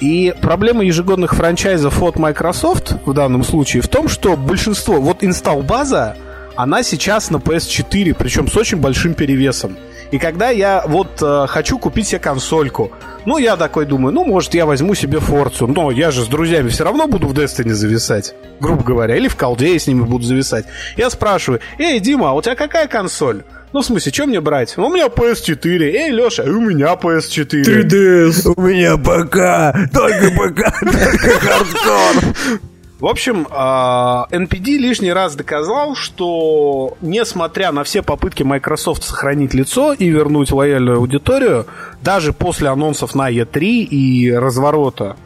[0.00, 5.62] И проблема ежегодных франчайзов от Microsoft в данном случае в том, что большинство, вот инсталл
[5.62, 6.16] база,
[6.54, 9.76] она сейчас на PS4, причем с очень большим перевесом.
[10.16, 12.90] И когда я вот э, хочу купить себе консольку,
[13.26, 16.70] ну, я такой думаю, ну, может, я возьму себе Форцу, но я же с друзьями
[16.70, 20.24] все равно буду в Destiny зависать, грубо говоря, или в колде я с ними буду
[20.24, 20.64] зависать.
[20.96, 23.42] Я спрашиваю, эй, Дима, а у тебя какая консоль?
[23.74, 24.72] Ну, в смысле, что мне брать?
[24.78, 25.82] Ну, у меня PS4.
[25.82, 27.84] Эй, Леша, у меня PS4.
[27.84, 28.54] 3DS.
[28.56, 29.92] У меня ПК.
[29.92, 32.60] Только ПК, только хардкор.
[32.98, 39.92] В общем, а, NPD лишний раз доказал, что несмотря на все попытки Microsoft сохранить лицо
[39.92, 41.66] и вернуть лояльную аудиторию,
[42.00, 45.16] даже после анонсов на E3 и разворота,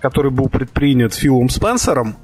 [0.00, 2.16] который был предпринят Филом Спенсером,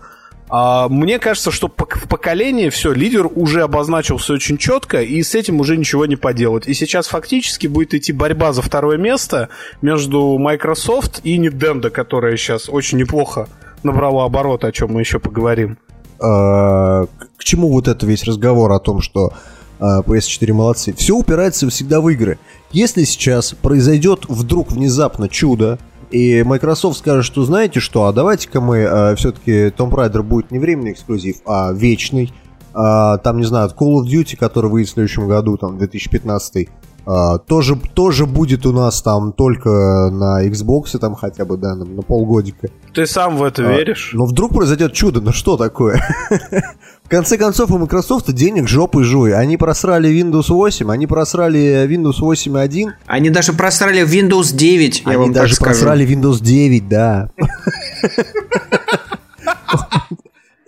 [0.49, 5.59] а, мне кажется, что в поколении все, лидер уже обозначился очень четко, и с этим
[5.59, 6.69] уже ничего не поделать.
[6.69, 9.49] И сейчас фактически будет идти борьба за второе место
[9.81, 13.49] между Microsoft и Nintendo, которая сейчас очень неплохо
[13.85, 15.79] набрала обороты, о чем мы еще поговорим.
[16.21, 19.33] А, к чему вот это весь разговор о том, что
[19.81, 20.93] а, PS4 молодцы?
[20.95, 22.39] Все упирается всегда в игры.
[22.71, 25.79] Если сейчас произойдет вдруг внезапно чудо,
[26.11, 30.59] и Microsoft скажет, что знаете что, а давайте-ка мы э, все-таки Tomb Raider будет не
[30.59, 32.33] временный эксклюзив, а вечный.
[32.75, 36.69] Там, не знаю, Call of Duty, который выйдет в следующем году, там, 2015
[37.05, 39.69] Uh, тоже, тоже будет у нас там только
[40.13, 42.69] на Xbox, там хотя бы, да, на, на полгодика.
[42.95, 44.13] Ты сам в это uh, веришь?
[44.15, 46.01] Но вдруг произойдет чудо, ну что такое?
[47.03, 49.35] в конце концов, у Microsoft денег жопы жуй.
[49.35, 52.93] Они просрали Windows 8, они просрали Windows 8.1.
[53.07, 57.31] Они даже просрали Windows 9, я они вам даже просрали Windows 9, да.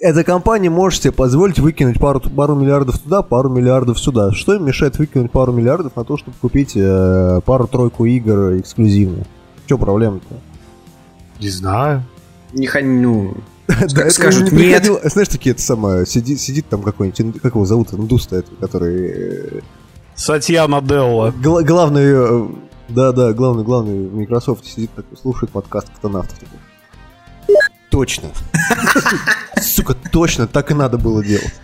[0.05, 4.33] Эта компания может себе позволить выкинуть пару, пару миллиардов туда, пару миллиардов сюда.
[4.33, 9.25] Что им мешает выкинуть пару миллиардов на то, чтобы купить э, пару-тройку игр эксклюзивно?
[9.65, 10.39] Что проблема-то?
[11.41, 12.03] Не знаю.
[12.53, 13.35] Не ну,
[13.67, 14.85] как скажут, не нет.
[15.05, 19.07] Знаешь, такие это самое, сидит, сидит там какой-нибудь, как его зовут, индус этот, который...
[19.09, 19.61] Э,
[20.15, 21.33] Сатьяна Делла.
[21.43, 22.47] Главный, э,
[22.91, 26.59] да-да, главный, главный в Microsoft сидит такой, слушает подкаст катанавтов такой
[27.91, 28.31] точно.
[29.61, 31.55] Сука, точно, так и надо было делать.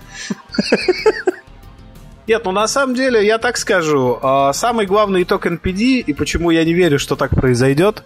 [2.27, 6.51] Нет, ну на самом деле, я так скажу, а, самый главный итог NPD, и почему
[6.51, 8.05] я не верю, что так произойдет,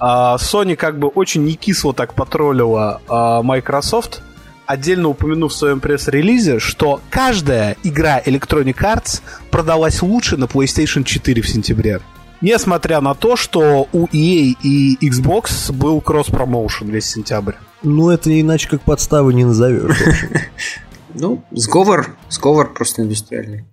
[0.00, 4.22] а, Sony как бы очень не кисло так потроллила а, Microsoft,
[4.64, 11.42] отдельно упомянув в своем пресс-релизе, что каждая игра Electronic Arts продалась лучше на PlayStation 4
[11.42, 12.00] в сентябре.
[12.40, 17.54] Несмотря на то, что у EA и Xbox был кросс-промоушен весь сентябрь.
[17.82, 19.98] Ну, это иначе как подставы не назовешь.
[21.14, 23.64] Ну, сговор, сговор просто индустриальный.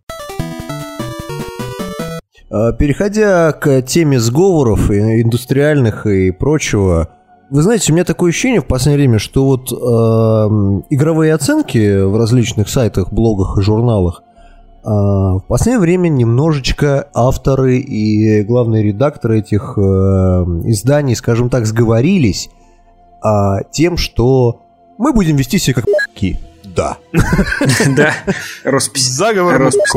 [2.50, 7.10] А, переходя к теме сговоров индустриальных и прочего,
[7.50, 9.76] вы знаете, у меня такое ощущение в последнее время, что вот э,
[10.90, 14.24] игровые оценки в различных сайтах, блогах и журналах
[14.92, 22.50] в последнее время немножечко авторы и главные редакторы этих э, изданий, скажем так, сговорились
[23.22, 24.62] а, тем, что
[25.00, 25.86] мы будем вести себя как
[26.76, 26.98] да.
[27.96, 28.14] Да,
[28.64, 29.10] роспись.
[29.10, 29.94] Заговор роспись,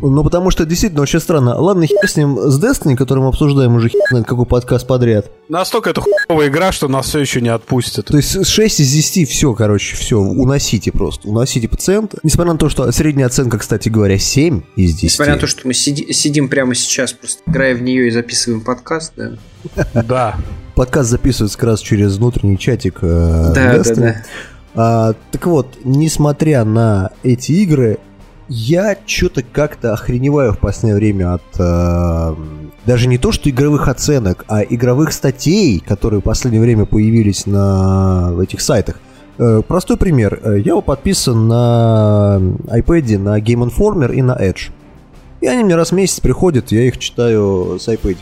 [0.00, 1.56] Ну, потому что действительно очень странно.
[1.56, 5.30] Ладно, хер с ним, с Destiny, который мы обсуждаем уже хер знает какой подкаст подряд.
[5.48, 8.06] Настолько это хуевая игра, что нас все еще не отпустят.
[8.06, 11.28] То есть 6 из 10, все, короче, все, уносите просто.
[11.28, 12.18] Уносите пациента.
[12.22, 15.04] Несмотря на то, что средняя оценка, кстати говоря, 7 из 10.
[15.04, 18.62] Несмотря на то, что мы сиди, сидим прямо сейчас, просто играя в нее и записываем
[18.62, 19.32] подкаст, да?
[20.02, 20.36] Да.
[20.74, 24.24] Подкаст записывается как раз через внутренний чатик э, Да, да, да.
[24.74, 27.98] А, так вот, несмотря на эти игры,
[28.48, 32.34] я что-то как-то охреневаю в последнее время от э,
[32.86, 38.34] даже не то, что игровых оценок, а игровых статей, которые в последнее время появились на
[38.42, 39.00] этих сайтах.
[39.36, 40.40] Э, простой пример.
[40.64, 44.70] Я подписан на iPad, на Game Informer и на Edge.
[45.42, 48.16] И они мне раз в месяц приходят, я их читаю с iPad.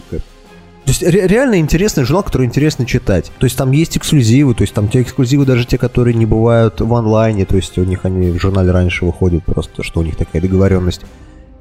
[0.86, 3.32] То есть ре- реально интересный журнал, который интересно читать.
[3.38, 6.80] То есть там есть эксклюзивы, то есть там те эксклюзивы даже те, которые не бывают
[6.80, 10.14] в онлайне, то есть у них они в журнале раньше выходят просто, что у них
[10.16, 11.00] такая договоренность.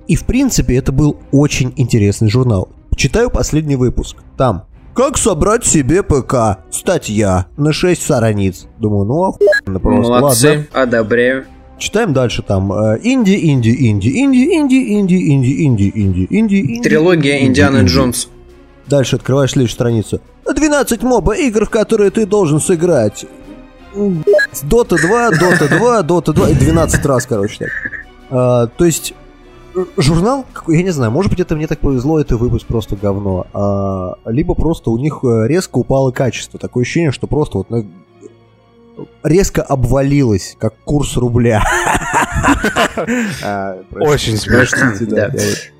[0.07, 2.69] И в принципе это был очень интересный журнал.
[2.95, 4.17] Читаю последний выпуск.
[4.37, 6.59] Там как собрать себе ПК?
[6.69, 8.67] Статья на 6 страниц.
[8.77, 10.11] Думаю, ну охуенно просто.
[10.11, 10.65] Молодцы, Ладно.
[10.71, 11.45] одобряю.
[11.79, 16.81] Читаем дальше там э, инди, инди, инди, инди, инди, инди, инди, инди, инди, инди.
[16.83, 18.29] Трилогия Индианы Джонс.
[18.87, 20.21] Дальше открываешь следующую страницу.
[20.45, 23.25] 12 моба игр, в которые ты должен сыграть.
[24.63, 27.69] Дота 2, Дота 2, Дота 2 и 12 раз, короче, так.
[28.29, 29.13] А, то есть
[29.97, 34.15] журнал, я не знаю, может быть это мне так повезло, это выпуск просто говно, а,
[34.25, 36.59] либо просто у них э, резко упало качество.
[36.59, 37.67] Такое ощущение, что просто вот
[39.23, 41.63] резко обвалилась, как курс рубля.
[43.43, 44.93] А, Очень смешно.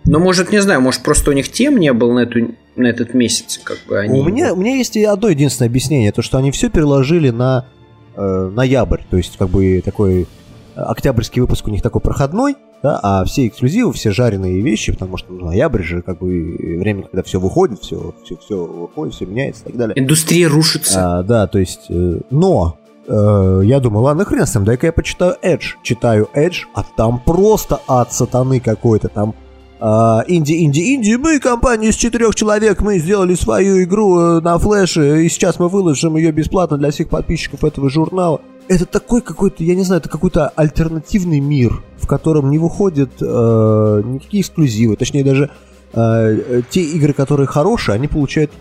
[0.06, 3.14] Ну, может, не знаю, может, просто у них тем не было на, эту, на этот
[3.14, 4.20] месяц, как бы они...
[4.20, 7.68] У меня, у меня есть одно единственное объяснение, то, что они все переложили на
[8.16, 10.28] э, ноябрь, то есть, как бы, такой
[10.76, 15.32] октябрьский выпуск у них такой проходной, да, а все эксклюзивы, все жареные вещи, потому что
[15.32, 19.64] ну, ноябрь же как бы время, когда все выходит, все, все, все выходит, все меняется
[19.64, 20.00] и так далее.
[20.00, 21.20] Индустрия рушится.
[21.20, 24.94] А, да, то есть, э, но э, я думал, ладно, хрен с ним, дай-ка я
[24.94, 25.76] почитаю Edge.
[25.84, 29.36] Читаю Edge, а там просто ад сатаны какой-то, там
[29.78, 34.58] а, инди, инди, инди, мы компания из четырех человек, мы сделали свою игру э, на
[34.58, 38.40] флеше, и сейчас мы выложим ее бесплатно для всех подписчиков этого журнала.
[38.70, 44.02] Это такой какой-то, я не знаю, это какой-то альтернативный мир, в котором не выходят э,
[44.06, 45.52] никакие эксклюзивы, точнее даже
[45.94, 48.52] э, те игры, которые хорошие, они получают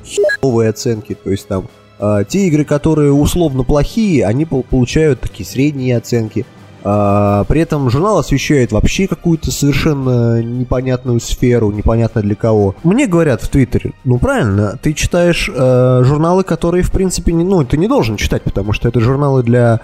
[0.42, 1.83] новые оценки, то есть там э,
[2.28, 6.44] те игры, которые условно плохие, они получают такие средние оценки.
[6.86, 12.74] А, при этом журнал освещает вообще какую-то совершенно непонятную сферу, непонятно для кого.
[12.84, 17.64] Мне говорят в Твиттере, ну правильно, ты читаешь э, журналы, которые в принципе не, ну
[17.64, 19.80] ты не должен читать, потому что это журналы для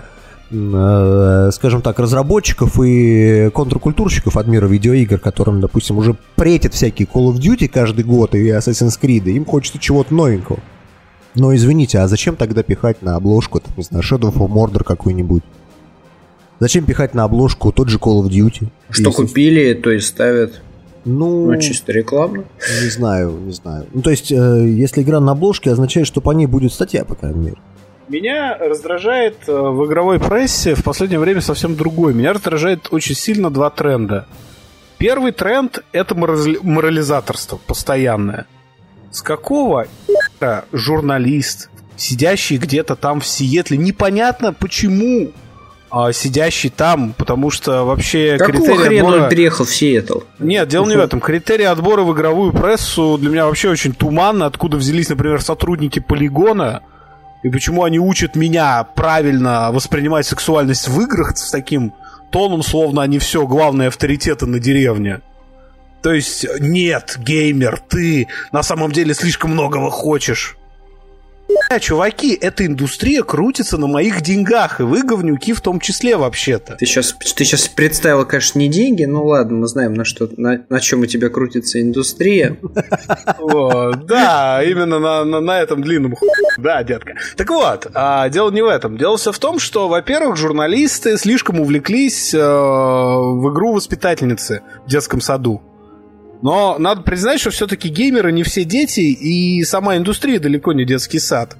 [0.51, 7.33] э, скажем так, разработчиков и контркультурщиков от мира видеоигр, которым, допустим, уже претят всякие Call
[7.33, 10.59] of Duty каждый год и Assassin's Creed, им хочется чего-то новенького.
[11.34, 15.42] Но извините, а зачем тогда пихать на обложку, там, не знаю, Shadow of Mordor какой-нибудь?
[16.58, 18.68] Зачем пихать на обложку тот же Call of Duty?
[18.90, 19.22] Что если...
[19.22, 20.60] купили, то и ставят.
[21.04, 22.44] Ну, ну, чисто рекламно.
[22.82, 23.86] Не знаю, не знаю.
[23.92, 24.34] Ну, то есть, э,
[24.68, 27.56] если игра на обложке, означает, что по ней будет статья, по крайней мере.
[28.08, 32.12] Меня раздражает э, в игровой прессе в последнее время совсем другой.
[32.12, 34.26] Меня раздражает очень сильно два тренда.
[34.98, 38.46] Первый тренд— это морализаторство постоянное.
[39.10, 39.86] С какого
[40.72, 45.33] журналист, сидящий где-то там в Сиэтле, непонятно почему
[45.90, 49.22] а, сидящий там, потому что вообще Какого критерий хрена отбора...
[49.24, 50.20] он переехал в Сиэтл?
[50.38, 51.20] Нет, дело не в этом.
[51.20, 54.46] Критерии отбора в игровую прессу для меня вообще очень туманно.
[54.46, 56.83] Откуда взялись, например, сотрудники полигона,
[57.42, 61.92] и почему они учат меня правильно воспринимать сексуальность в играх с таким
[62.31, 65.20] тоном, словно они все главные авторитеты на деревне.
[66.02, 70.56] То есть, нет, геймер, ты на самом деле слишком многого хочешь.
[71.50, 76.76] Бля, чуваки, эта индустрия крутится на моих деньгах, и вы говнюки в том числе вообще-то.
[76.76, 80.64] Ты сейчас, ты сейчас представил, конечно, не деньги, ну ладно, мы знаем, на что, на,
[80.68, 82.56] на чем у тебя крутится индустрия.
[84.10, 86.14] Да, именно на этом длинном
[86.58, 87.14] Да, детка.
[87.36, 88.96] Так вот, а, дело не в этом.
[88.96, 95.20] Дело все в том, что, во-первых, журналисты слишком увлеклись э, в игру воспитательницы в детском
[95.20, 95.62] саду.
[96.42, 101.18] Но надо признать, что все-таки геймеры не все дети, и сама индустрия далеко не детский
[101.18, 101.57] сад.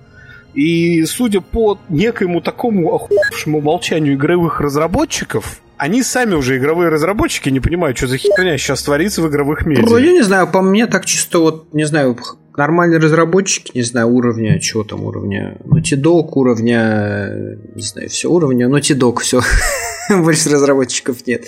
[0.55, 7.61] И судя по некоему такому охуевшему молчанию игровых разработчиков, они сами уже игровые разработчики не
[7.61, 9.87] понимают, что за херня сейчас творится в игровых медиа.
[9.89, 12.19] Ну, я не знаю, по мне так чисто вот, не знаю,
[12.57, 18.67] нормальные разработчики, не знаю, уровня, чего там уровня, Naughty Dog, уровня, не знаю, все уровня,
[18.67, 19.41] Naughty Dog, все.
[20.23, 21.45] больше разработчиков нет.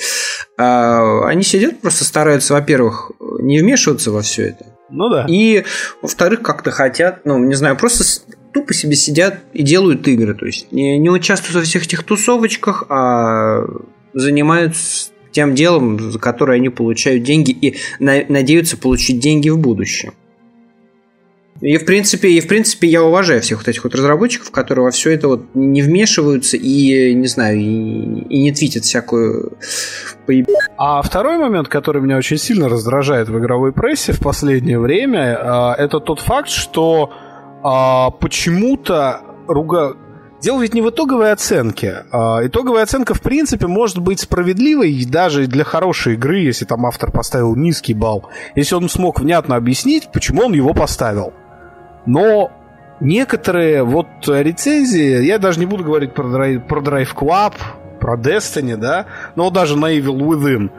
[0.58, 4.66] А, они сидят, просто стараются, во-первых, не вмешиваться во все это.
[4.90, 5.26] Ну да.
[5.28, 5.64] И,
[6.02, 8.04] во-вторых, как-то хотят, ну, не знаю, просто
[8.52, 10.34] тупо себе сидят и делают игры.
[10.34, 13.64] То есть не, не участвуют во всех этих тусовочках, а
[14.12, 20.12] занимаются тем делом, за которое они получают деньги и на, надеются получить деньги в будущем.
[21.62, 24.90] И в принципе, и в принципе я уважаю всех вот этих вот разработчиков, которые во
[24.90, 29.56] все это вот не вмешиваются и, не знаю, и, и не твитят всякую.
[30.76, 35.74] А второй момент, который меня очень сильно раздражает в игровой прессе в последнее время, а,
[35.78, 37.12] это тот факт, что
[37.62, 39.96] а, почему-то руга...
[40.40, 42.06] Дело ведь не в итоговой оценке.
[42.10, 47.12] А, итоговая оценка, в принципе, может быть справедливой даже для хорошей игры, если там автор
[47.12, 51.32] поставил низкий балл, если он смог внятно объяснить, почему он его поставил.
[52.06, 52.50] Но
[53.00, 57.54] некоторые вот рецензии, я даже не буду говорить про Drive, про Drive Club,
[58.00, 60.70] про Destiny, да, но даже на Evil Within,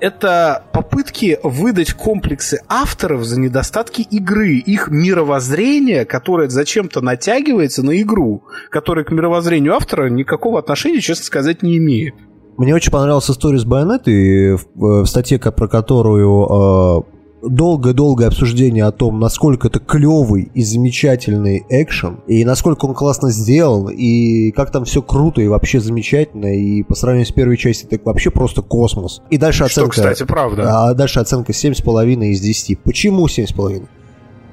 [0.00, 8.44] это попытки выдать комплексы авторов за недостатки игры, их мировоззрение, которое зачем-то натягивается на игру,
[8.70, 12.14] которое к мировоззрению автора никакого отношения, честно сказать, не имеет.
[12.56, 18.92] Мне очень понравилась история с Байонетой, в, в статье, про которую э, долгое-долгое обсуждение о
[18.92, 24.84] том, насколько это клевый и замечательный экшен, и насколько он классно сделан, и как там
[24.84, 29.22] все круто и вообще замечательно, и по сравнению с первой частью это вообще просто космос.
[29.30, 29.90] И дальше Что, оценка...
[29.90, 30.86] кстати, правда.
[30.86, 32.80] А дальше оценка 7,5 из 10.
[32.80, 33.86] Почему 7,5?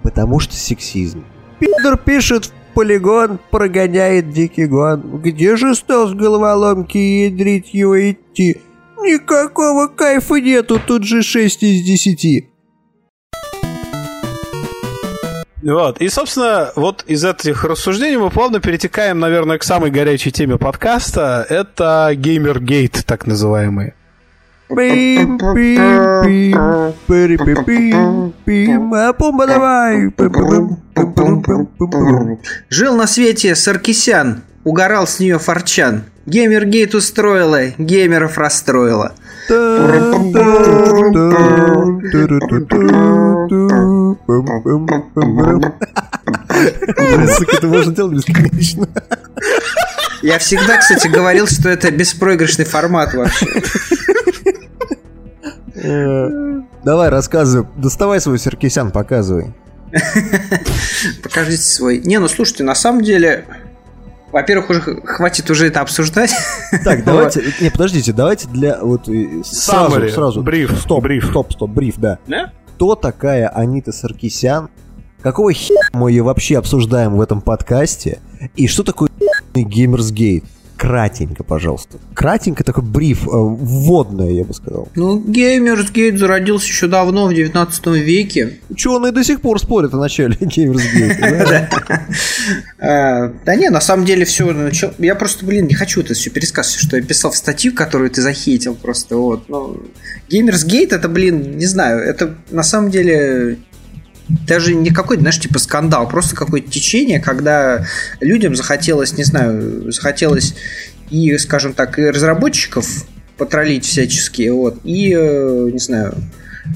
[0.04, 1.24] Потому что сексизм.
[1.60, 5.22] Пидор пишет полигон, прогоняет дикий гон.
[5.22, 8.58] Где же стал с головоломки ядрить его идти?
[9.02, 12.55] Никакого кайфа нету, тут же 6 из 10.
[15.66, 16.00] Вот.
[16.00, 21.44] И, собственно, вот из этих рассуждений мы плавно перетекаем, наверное, к самой горячей теме подкаста.
[21.50, 23.96] Это геймергейт, так называемый.
[24.68, 30.12] Пим, пим, пим, пири, пи, пим, пим, а пумба давай.
[30.12, 32.40] Пим, пим, пим, пим, пим, пим, пим.
[32.70, 36.04] Жил на свете Саркисян, угорал с нее Форчан.
[36.28, 39.14] Геймергейт устроила, геймеров расстроила.
[47.28, 48.88] Сука, это можно делать бесконечно.
[50.24, 53.48] Я всегда, кстати, говорил, что это беспроигрышный формат вообще.
[56.84, 57.68] Давай, рассказывай.
[57.78, 59.54] Доставай свой Серкисян, показывай.
[61.22, 62.00] Покажите свой.
[62.00, 63.46] Не, ну слушайте, на самом деле,
[64.36, 66.36] во-первых, уже хватит уже это обсуждать.
[66.84, 67.42] Так, давайте...
[67.62, 68.80] Не, подождите, давайте для...
[68.82, 70.44] Вот э, сразу, Summary, сразу.
[70.44, 71.28] бриф, Стоп, бриф.
[71.30, 72.20] стоп, стоп, бриф, да.
[72.28, 72.52] Да?
[72.76, 74.68] Кто такая Анита Саркисян?
[75.22, 78.20] Какого хера мы ее вообще обсуждаем в этом подкасте?
[78.58, 79.10] И что такое
[79.54, 80.44] геймерсгейт?
[80.78, 81.98] Кратенько, пожалуйста.
[82.14, 84.90] Кратенько такой бриф, э, вводное, я бы сказал.
[84.96, 88.60] Ну, Геймерсгейт зародился еще давно, в 19 веке.
[88.70, 91.70] Ученые до сих пор спорят о начале геймерсгейта.
[91.80, 92.08] да?
[92.80, 94.46] А, Да не, на самом деле все
[95.00, 98.22] Я просто, блин, не хочу это все пересказывать, что я писал в статью, которую ты
[98.22, 99.16] захейтил просто.
[99.16, 99.48] Вот.
[99.48, 99.82] Ну,
[100.30, 103.60] Геймерсгейт это, блин, не знаю, это на самом деле
[104.28, 107.86] даже не какой-то, знаешь, типа скандал, просто какое-то течение, когда
[108.20, 110.56] людям захотелось, не знаю, захотелось
[111.10, 112.88] и, скажем так, и разработчиков
[113.38, 116.16] потроллить всячески, вот, и, э, не знаю,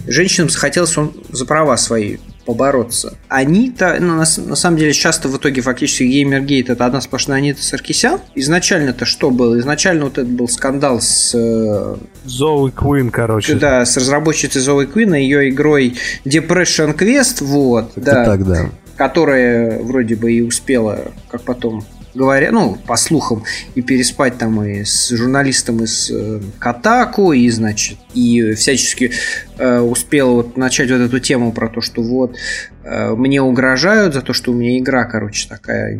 [0.07, 2.17] женщинам захотелось он за права свои
[2.49, 3.13] побороться.
[3.27, 7.61] Они-то, ну, на, на самом деле, часто в итоге фактически Геймергейт это одна сплошная Анита
[7.61, 8.19] Саркисян.
[8.33, 9.59] Изначально-то что было?
[9.59, 11.95] Изначально вот этот был скандал с э,
[12.25, 13.53] Зоуи Куин, короче.
[13.53, 15.93] да, с разработчицей Зои Куин и ее игрой
[16.25, 18.69] Depression Quest, вот, Это да, так, да.
[18.97, 23.43] которая вроде бы и успела, как потом говоря, ну, по слухам,
[23.75, 29.11] и переспать там и с журналистом из э, Катаку, и, значит, и всячески
[29.57, 32.35] э, успела вот начать вот эту тему про то, что вот
[32.83, 35.99] э, мне угрожают за то, что у меня игра, короче, такая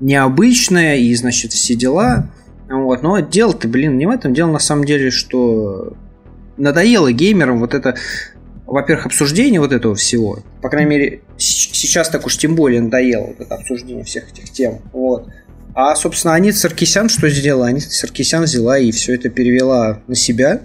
[0.00, 2.30] необычная, и, значит, все дела.
[2.68, 4.34] Вот, но дело-то, блин, не в этом.
[4.34, 5.96] Дело на самом деле, что
[6.56, 7.96] надоело геймерам вот это,
[8.66, 10.38] во-первых, обсуждение вот этого всего.
[10.64, 14.78] По крайней мере, сейчас так уж тем более надоело вот это обсуждение всех этих тем.
[14.94, 15.28] Вот.
[15.74, 17.66] А, собственно, Анит Саркисян что сделала?
[17.66, 20.62] Анит Саркисян взяла и все это перевела на себя.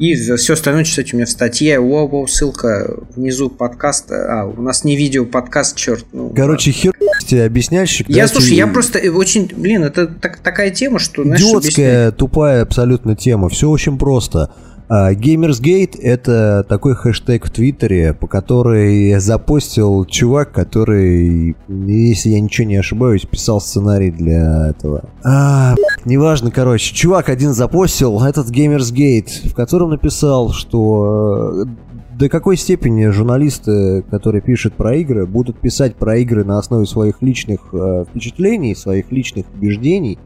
[0.00, 1.78] И все остальное, кстати, у меня в статье.
[1.78, 4.40] Воу, воу, ссылка внизу подкаста.
[4.40, 6.04] А, у нас не видео подкаст, черт.
[6.10, 6.94] Ну, Короче, хер
[7.28, 8.08] тебе объясняльщик.
[8.10, 11.40] я, да, слушай, ты- я просто э, очень, блин, это так- такая тема, что, знаешь,
[11.40, 13.48] Идиотская, тупая абсолютно тема.
[13.50, 14.52] Все очень просто.
[14.88, 22.66] А, Gamersgate— это такой хэштег в Твиттере, по который запостил чувак, который, если я ничего
[22.66, 25.04] не ошибаюсь, писал сценарий для этого.
[25.24, 25.74] А,
[26.04, 26.94] неважно, короче.
[26.94, 34.42] Чувак один запостил этот Gamersgate, в котором написал, что э, до какой степени журналисты, которые
[34.42, 39.46] пишут про игры, будут писать про игры на основе своих личных э, впечатлений, своих личных
[39.54, 40.18] убеждений,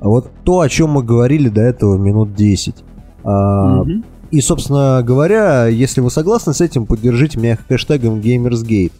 [0.00, 2.84] а вот то, о чем мы говорили до этого минут 10.
[3.24, 4.04] А, Мгм.
[4.30, 8.92] И, собственно говоря, если вы согласны с этим, поддержите меня хэштегом GamersGate.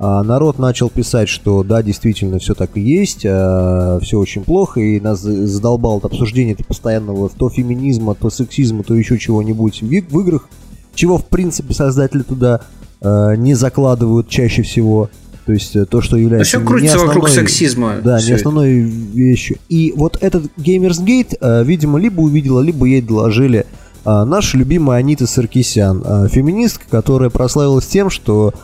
[0.00, 4.98] А, народ начал писать, что да, действительно, все так и есть, все очень плохо, и
[4.98, 9.86] нас за- задолбало это обсуждение это постоянного то феминизма, то сексизма, то еще чего-нибудь в,
[9.86, 10.48] в играх,
[10.96, 12.62] чего, в принципе, создатели туда
[13.00, 15.10] а, не закладывают чаще всего.
[15.46, 16.58] То есть э, то, что является...
[16.58, 17.94] все крутится вокруг основной- сексизма.
[18.02, 19.56] да, не основной вещью.
[19.68, 23.66] И вот этот Gamersgate, э, видимо, либо увидела, либо ей доложили
[24.04, 28.54] э, наша любимая Анита Саркисян, феминистка, которая прославилась тем, что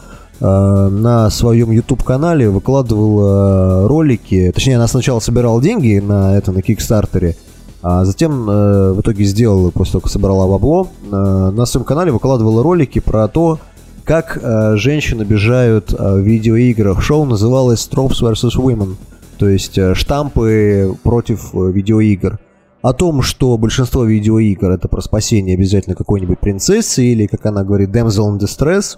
[0.41, 7.35] на своем YouTube-канале выкладывала ролики, точнее, она сначала собирала деньги на это, на Кикстартере,
[7.83, 12.11] а затем э, в итоге сделала, после того, как собрала бабло, э, на своем канале
[12.11, 13.61] выкладывала ролики про то,
[14.09, 17.03] как э, женщин обижают э, в видеоиграх.
[17.03, 18.57] Шоу называлось Tropes vs.
[18.57, 18.97] Women,
[19.37, 22.39] то есть э, штампы против э, видеоигр.
[22.81, 27.91] О том, что большинство видеоигр это про спасение обязательно какой-нибудь принцессы или, как она говорит,
[27.91, 28.97] damsel in distress.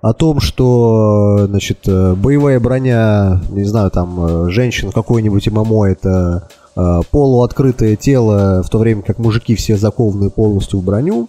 [0.00, 5.84] О том, что, э, значит, э, боевая броня, не знаю, там, э, женщин какой-нибудь ММО
[5.88, 6.48] это
[7.10, 11.28] полуоткрытое тело, в то время как мужики все закованы полностью в броню.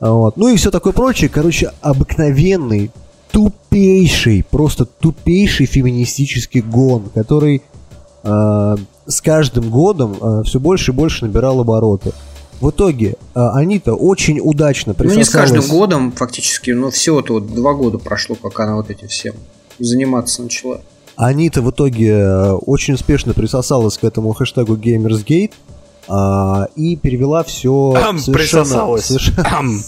[0.00, 0.36] Вот.
[0.36, 1.28] Ну и все такое прочее.
[1.28, 2.90] Короче, обыкновенный,
[3.30, 7.62] тупейший, просто тупейший феминистический гон, который
[8.22, 8.76] э,
[9.06, 12.12] с каждым годом э, все больше и больше набирал обороты.
[12.60, 15.50] В итоге э, Анита очень удачно Ну, не с присосалась...
[15.50, 19.34] каждым годом, фактически, но всего-то вот два года прошло, пока она вот этим всем
[19.78, 20.80] заниматься начала.
[21.16, 25.52] Анита в итоге э, очень успешно присосалась к этому хэштегу Gamersgate
[26.08, 28.96] а, и перевела все Ам, совершенно,
[29.52, 29.80] Ам.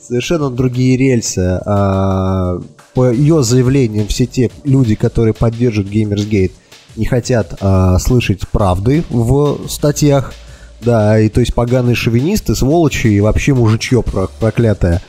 [0.00, 1.60] совершенно на другие рельсы.
[1.64, 2.60] А,
[2.94, 6.52] по ее заявлениям, все те люди, которые поддерживают Gamersgate,
[6.96, 10.32] не хотят а, слышать правды в статьях.
[10.82, 15.00] Да, и то есть поганые шовинисты, сволочи и вообще мужичье про- проклятое.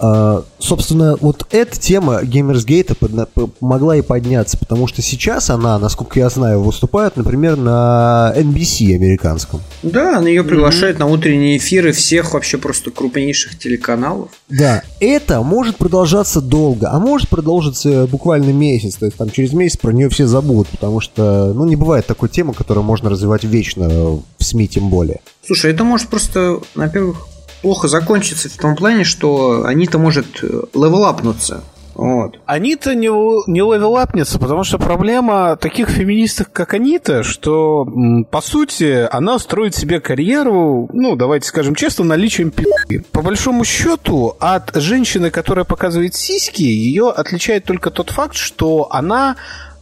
[0.00, 6.28] А, собственно, вот эта тема Геймерсгейта помогла и подняться, потому что сейчас она, насколько я
[6.28, 9.60] знаю, выступает, например, на NBC американском.
[9.82, 14.30] Да, она ее приглашает на утренние эфиры всех вообще просто крупнейших телеканалов.
[14.48, 18.94] Да, это может продолжаться долго, а может продолжиться буквально месяц.
[18.96, 22.28] То есть там через месяц про нее все забудут, потому что, ну, не бывает такой
[22.28, 25.20] темы, которую можно развивать вечно в СМИ тем более.
[25.46, 27.26] Слушай, это может просто, во-первых,
[27.62, 31.62] плохо закончиться в том плане, что они-то может левелапнуться.
[31.94, 32.38] Вот.
[32.46, 33.08] Анита не,
[33.50, 37.84] не левелапнется, потому что проблема таких феминисток, как Анита, что,
[38.30, 42.98] по сути, она строит себе карьеру, ну, давайте скажем честно, наличием пи***и.
[42.98, 49.34] По большому счету, от женщины, которая показывает сиськи, ее отличает только тот факт, что она...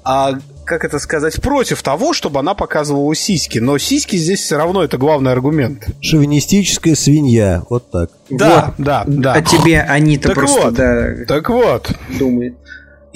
[0.02, 3.58] а, как это сказать, против того, чтобы она показывала сиськи.
[3.58, 5.86] Но сиськи здесь все равно это главный аргумент.
[6.00, 8.10] Шовинистическая свинья, вот так.
[8.28, 9.32] Да, да, да.
[9.32, 10.74] А тебе они-то просто вот.
[10.74, 12.56] да, Так вот, думает.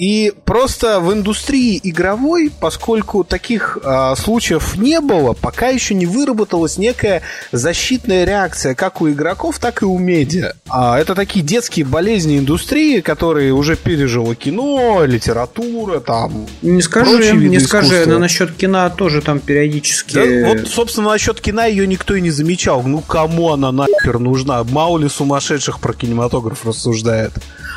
[0.01, 6.79] И просто в индустрии игровой, поскольку таких а, случаев не было, пока еще не выработалась
[6.79, 7.21] некая
[7.51, 10.53] защитная реакция как у игроков, так и у медиа.
[10.67, 16.47] А, это такие детские болезни индустрии, которые уже пережило кино, литература, там.
[16.63, 18.09] Не скажи, не скажи, искусства.
[18.09, 20.13] но насчет кино тоже там периодически...
[20.15, 22.81] Да, вот, собственно, насчет кино ее никто и не замечал.
[22.81, 24.63] Ну, кому она нахер нужна?
[24.63, 27.33] Мало ли сумасшедших про кинематограф рассуждает.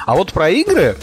[0.07, 0.97] А вот про игры,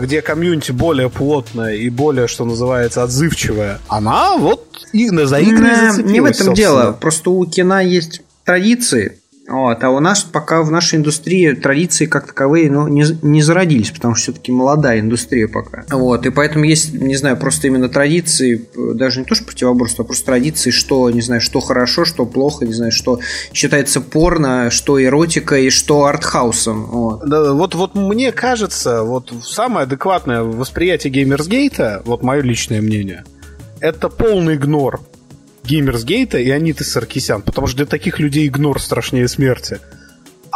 [0.00, 6.12] где комьюнити более плотное и более, что называется, отзывчивое, она вот и за игры Не,
[6.12, 6.54] не в этом собственно.
[6.54, 6.92] дело.
[6.92, 9.20] Просто у кино есть традиции.
[9.48, 13.90] Вот, а у нас пока в нашей индустрии традиции как таковые ну, не, не зародились,
[13.90, 15.84] потому что все-таки молодая индустрия пока.
[15.90, 20.06] Вот, и поэтому есть, не знаю, просто именно традиции, даже не то, что противоборство, а
[20.06, 23.20] просто традиции, что, не знаю, что хорошо, что плохо, не знаю, что
[23.52, 26.86] считается порно, что эротика и что артхаусом.
[26.86, 27.28] Вот.
[27.28, 33.24] Да, вот, вот мне кажется, вот самое адекватное восприятие Геймерсгейта, вот мое личное мнение,
[33.80, 35.00] это полный игнор
[35.66, 39.80] Геймерсгейта и Аниты Саркисян, потому что для таких людей игнор страшнее смерти.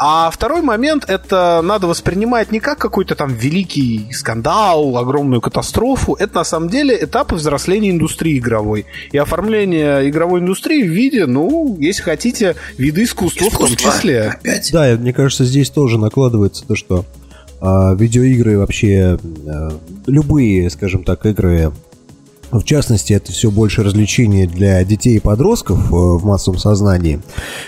[0.02, 6.14] А второй момент это надо воспринимать не как какой-то там великий скандал, огромную катастрофу.
[6.14, 8.86] Это на самом деле этапы взросления индустрии игровой.
[9.12, 14.38] И оформление игровой индустрии в виде, ну, если хотите, виды искусства, в том числе.
[14.40, 14.70] Опять.
[14.72, 17.04] Да, мне кажется, здесь тоже накладывается то, что
[17.60, 21.72] а, видеоигры вообще, а, любые, скажем так, игры,
[22.58, 27.20] в частности, это все больше развлечение для детей и подростков э, в массовом сознании.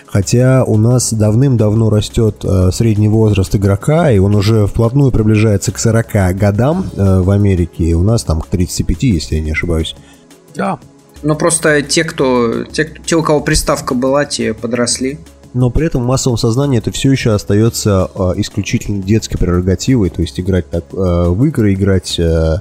[0.06, 5.78] Хотя у нас давным-давно растет э, средний возраст игрока, и он уже вплотную приближается к
[5.78, 9.94] 40 годам э, в Америке, и у нас там к 35, если я не ошибаюсь.
[10.54, 10.78] Да.
[11.22, 15.18] Но просто те, кто, те, те, у кого приставка была, те подросли.
[15.54, 20.22] Но при этом в массовом сознании это все еще остается э, исключительно детской прерогативой, то
[20.22, 22.56] есть играть так, э, в игры, играть э,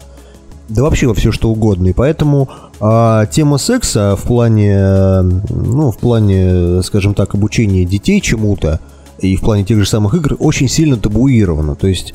[0.72, 1.88] да вообще во все что угодно.
[1.88, 2.50] И поэтому
[2.80, 8.80] э, тема секса в плане, ну, в плане, скажем так, обучения детей чему-то
[9.20, 11.76] и в плане тех же самых игр очень сильно табуирована.
[11.76, 12.14] То есть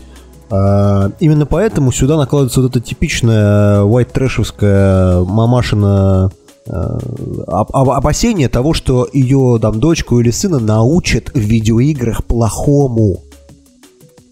[0.50, 6.30] э, именно поэтому сюда накладывается вот эта типичная white трэшевская мамашина
[6.66, 13.22] оп- опасение того, что ее там дочку или сына научат в видеоиграх плохому.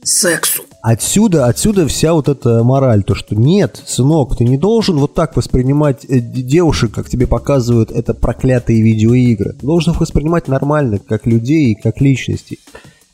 [0.03, 0.63] Сексу.
[0.85, 5.35] Отсюда, отсюда вся вот эта мораль, то что нет, сынок, ты не должен вот так
[5.35, 9.55] воспринимать э, девушек, как тебе показывают это проклятые видеоигры.
[9.55, 12.59] Ты должен их воспринимать нормально, как людей и как личностей,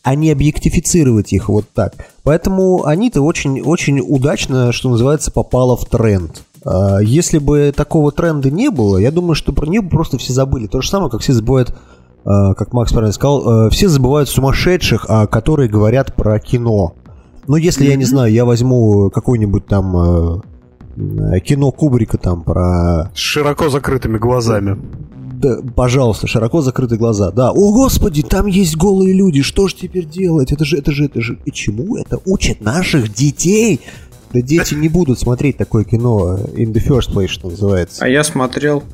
[0.02, 1.94] а не объектифицировать их вот так.
[2.24, 6.42] Поэтому они-то очень, очень удачно, что называется, попала в тренд.
[6.64, 10.66] А, Если бы такого тренда не было, я думаю, что про нее просто все забыли.
[10.66, 11.74] То же самое, как все забывают э,
[12.24, 16.94] как Макс правильно сказал, э, все забывают сумасшедших, а, которые говорят про кино.
[17.50, 20.40] Ну, если я не знаю, я возьму какое-нибудь там
[20.96, 23.10] э, кино Кубрика там про...
[23.12, 24.78] С широко закрытыми глазами.
[25.32, 27.32] Да, пожалуйста, широко закрыты глаза.
[27.32, 30.52] Да, о господи, там есть голые люди, что же теперь делать?
[30.52, 31.40] Это же, это же, это же...
[31.44, 33.80] И чему это учат наших детей?
[34.32, 38.04] Да дети не будут смотреть такое кино in the first place, что называется.
[38.04, 38.84] А я смотрел.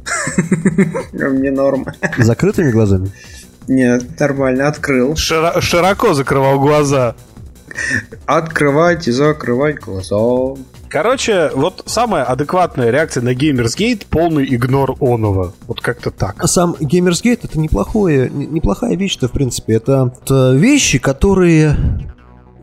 [1.12, 1.92] Мне норма.
[2.16, 3.10] Закрытыми глазами?
[3.68, 5.12] Нет, нормально, открыл.
[5.12, 7.16] Широ- широко закрывал глаза.
[8.26, 10.16] Открывать и закрывать глаза.
[10.88, 15.52] Короче, вот самая адекватная реакция на Геймерсгейт полный игнор оного.
[15.66, 16.36] Вот как-то так.
[16.38, 19.74] А сам Геймерсгейт это неплохое, не- неплохая вещь-то, в принципе.
[19.74, 21.76] Это, это вещи, которые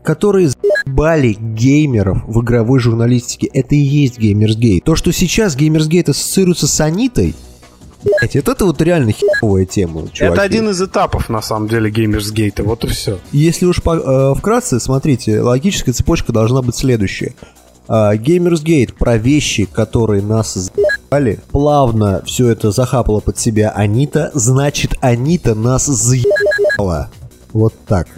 [0.02, 3.46] которые заебали геймеров в игровой журналистике.
[3.46, 4.84] Это и есть Геймерсгейт.
[4.84, 7.34] То, что сейчас Геймерсгейт ассоциируется с Анитой,
[8.04, 10.24] блядь, это, это вот реально херовая тема, чуваки.
[10.34, 12.62] Это один из этапов, на самом деле, Геймерсгейта.
[12.62, 13.18] Вот и все.
[13.32, 17.34] Если уж по- э, вкратце, смотрите, логическая цепочка должна быть следующая.
[17.86, 24.94] А, Геймерсгейт про вещи, которые нас заебали, плавно все это захапала под себя Анита, значит
[25.00, 27.10] Анита нас заебала.
[27.54, 28.08] Вот так.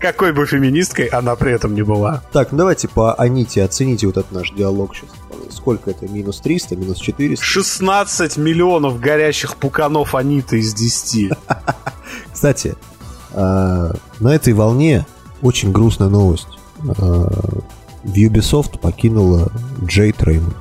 [0.00, 2.24] Какой бы феминисткой она при этом не была.
[2.32, 5.10] Так, ну давайте по Аните оцените вот этот наш диалог сейчас.
[5.54, 6.08] Сколько это?
[6.08, 7.44] Минус 300, минус 400?
[7.44, 11.32] 16 миллионов горящих пуканов Аниты из 10.
[12.32, 12.74] Кстати,
[13.32, 15.06] а, на этой волне
[15.40, 16.48] очень грустная новость.
[16.98, 17.30] А,
[18.02, 19.52] В Ubisoft покинула
[19.84, 20.54] Джейд Реймон.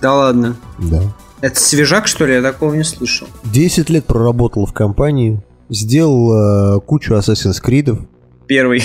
[0.00, 0.56] Да ладно.
[0.78, 1.02] Да.
[1.42, 2.32] Это свежак, что ли?
[2.34, 3.28] Я такого не слышал.
[3.44, 5.40] 10 лет проработал в компании,
[5.72, 7.98] сделал э, кучу Assassin's Creed.
[8.46, 8.82] Первый.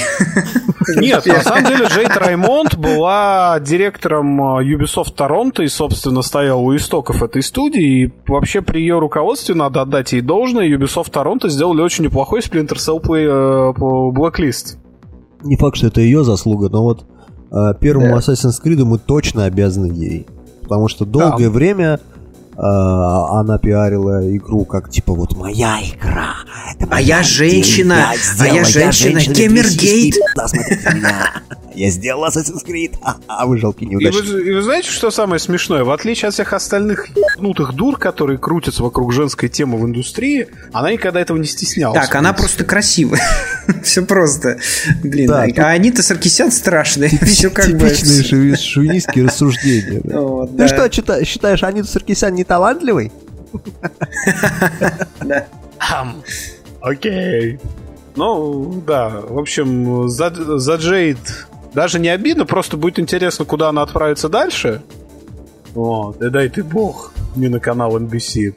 [0.96, 6.76] Нет, на самом деле Джейд Раймонд была директором э, Ubisoft Торонто и, собственно, стояла у
[6.76, 8.04] истоков этой студии.
[8.04, 10.68] И вообще при ее руководстве надо отдать ей должное.
[10.70, 14.78] Ubisoft Торонто сделали очень неплохой Splinter Cell Play, э, по Blacklist.
[15.44, 17.06] Не факт, что это ее заслуга, но вот
[17.52, 18.18] э, первому Да.
[18.18, 20.28] Assassin's Creed мы точно обязаны ей.
[20.64, 22.17] Потому что долгое время э,
[23.40, 26.36] она пиарила игру как типа вот моя игра.
[26.74, 31.32] Это А моя женщина, идея, а сделала, я женщина, сиськи, да, смотрите на меня.
[31.76, 34.48] Я сделал Assassin's Creed, а, а вы жалкие И вы, неудачники.
[34.48, 35.84] и вы знаете, что самое смешное?
[35.84, 40.92] В отличие от всех остальных ебнутых дур, которые крутятся вокруг женской темы в индустрии, она
[40.92, 42.08] никогда этого не стеснялась.
[42.08, 43.22] Так, она просто красивая.
[43.84, 44.58] Все просто.
[45.04, 47.10] Блин, Да, а тут- Анита Саркисян страшная.
[47.24, 47.90] Все как бы...
[47.90, 50.02] Типичные шови- шовинистские рассуждения.
[50.04, 50.22] да.
[50.22, 50.68] Вот, Ты да.
[50.68, 53.12] что, чита- считаешь Аниту Саркисян неталантливой?
[55.78, 56.24] Хам.
[56.82, 57.60] Окей.
[58.16, 59.10] Ну, да.
[59.28, 61.18] В общем, за, за Джейд
[61.74, 64.82] даже не обидно, просто будет интересно, куда она отправится дальше.
[65.74, 66.22] Вот.
[66.22, 68.56] И дай ты бог, не на канал NBC.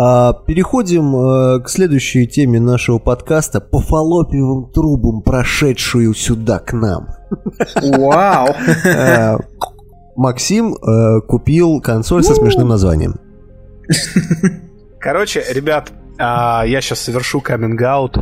[0.00, 7.08] А, переходим э, к следующей теме нашего подкаста по фаллопиевым трубам, прошедшую сюда к нам.
[7.82, 8.54] Вау.
[8.84, 9.38] Э,
[10.14, 13.16] Максим э, купил консоль со смешным названием.
[15.00, 18.18] Короче, ребят, а, я сейчас совершу каминг-аут.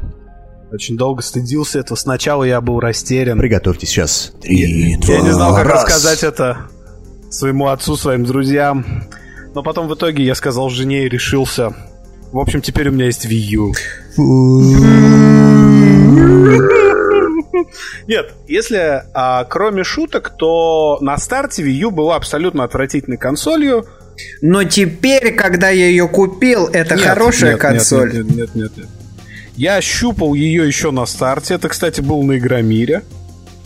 [0.72, 1.99] Очень долго стыдился этого.
[1.99, 3.39] Сначала я был растерян.
[3.39, 4.33] Приготовьтесь сейчас.
[4.41, 5.85] Три, Я не знал, два, как раз.
[5.85, 6.57] рассказать это
[7.29, 8.85] своему отцу, своим друзьям.
[9.57, 11.73] Но потом в итоге я сказал жене и решился.
[12.31, 13.73] В общем, теперь у меня есть Wii U.
[18.07, 23.87] Нет, если а, кроме шуток, то на старте Wii U была абсолютно отвратительной консолью.
[24.43, 28.13] Но теперь, когда я ее купил, это Нет, хорошая нет, консоль.
[28.13, 28.87] Нет, нет, нет, нет, нет.
[29.57, 31.55] Я щупал ее еще на старте.
[31.55, 33.05] Это, кстати, был на Игромире.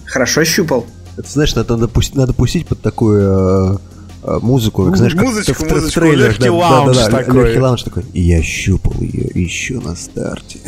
[0.05, 0.87] Хорошо щупал.
[1.17, 3.79] Это, знаешь, надо, надо, пустить, надо пустить под такую э,
[4.23, 7.19] музыку, как, знаешь, как Музычку, в, в- музычку, трейлерах, легкий да, лаунж да, да, да,
[7.25, 7.45] такой.
[7.45, 8.05] легкий лаунж такой.
[8.13, 10.59] И я щупал ее еще на старте.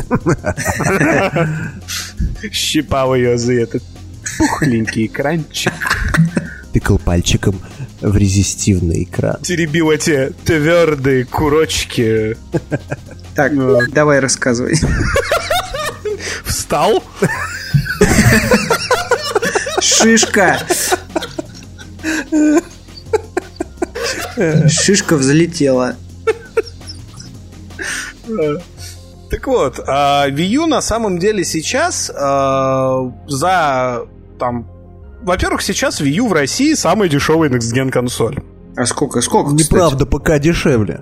[2.51, 3.83] Щипал ее за этот
[4.37, 5.73] пухленький экранчик.
[6.73, 7.59] Тыкал пальчиком
[8.01, 9.37] в резистивный экран.
[9.41, 12.35] теребил эти твердые курочки.
[13.35, 13.53] Так,
[13.93, 14.75] давай рассказывай.
[16.45, 17.03] Встал.
[19.79, 20.59] Шишка.
[24.67, 25.95] Шишка взлетела.
[29.29, 34.05] Так вот, а, Wii U на самом деле сейчас а, за
[34.39, 34.69] там.
[35.23, 38.37] Во-первых, сейчас Wii U в России самая дешевая Next Gen консоль.
[38.75, 39.21] А сколько?
[39.21, 39.51] Сколько?
[39.51, 41.01] Неправда, пока дешевле.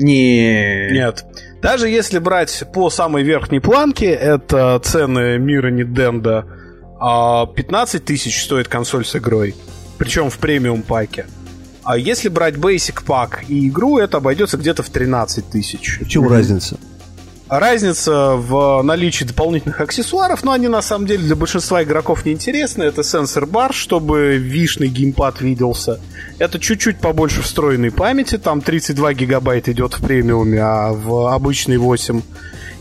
[0.00, 0.90] Не.
[0.90, 1.24] Нет.
[1.62, 6.44] Даже если брать по самой верхней планке, это цены мира Nintendo,
[7.00, 9.54] а 15 тысяч стоит консоль с игрой.
[9.96, 11.26] Причем в премиум паке.
[11.88, 16.00] А если брать Basic пак и игру, это обойдется где-то в 13 тысяч.
[16.02, 16.76] В чем разница?
[17.48, 22.82] Разница в наличии дополнительных аксессуаров, но они на самом деле для большинства игроков не интересны.
[22.82, 25.98] Это сенсор бар, чтобы вишный геймпад виделся.
[26.38, 32.20] Это чуть-чуть побольше встроенной памяти, там 32 гигабайта идет в премиуме, а в обычный 8.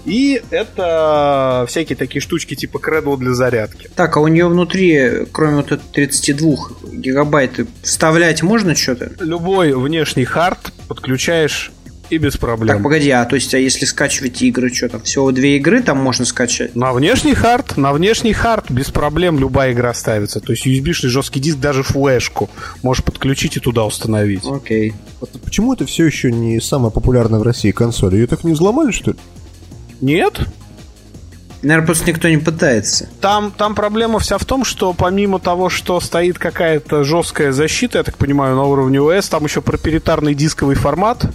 [0.07, 3.89] И это всякие такие штучки типа Cradle для зарядки.
[3.93, 6.55] Так, а у нее внутри, кроме вот этой 32
[6.93, 9.11] гигабайт, вставлять можно что-то?
[9.19, 11.73] Любой внешний hard подключаешь
[12.09, 12.77] и без проблем.
[12.77, 15.97] Так, погоди, а то есть, а если скачивать игры, что там, всего две игры там
[15.97, 16.73] можно скачать?
[16.73, 20.39] На внешний hard, на внешний hard без проблем любая игра ставится.
[20.39, 22.49] То есть USB-шный жесткий диск, даже флешку
[22.81, 24.45] можешь подключить и туда установить.
[24.45, 24.93] Окей.
[25.19, 28.15] Вот почему это все еще не самая популярная в России консоль?
[28.15, 29.17] Ее так не взломали, что ли?
[30.01, 30.41] Нет,
[31.63, 33.09] Наверное, просто никто не пытается.
[33.19, 38.03] Там, там проблема вся в том, что помимо того, что стоит какая-то жесткая защита, я
[38.03, 41.25] так понимаю, на уровне OS, там еще проприетарный дисковый формат,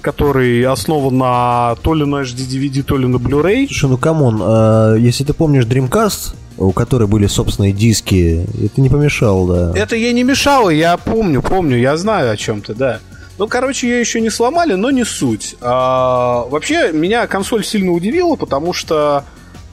[0.00, 3.66] который основан на то ли на HD DVD, то ли на Blu-ray.
[3.66, 8.80] Слушай, ну come on, а, если ты помнишь Dreamcast, у которой были собственные диски, это
[8.80, 9.78] не помешало, да.
[9.78, 12.98] Это ей не мешало, я помню, помню, я знаю о чем ты, да.
[13.38, 15.56] Ну, короче, ее еще не сломали, но не суть.
[15.60, 19.24] А, вообще, меня консоль сильно удивила, потому что,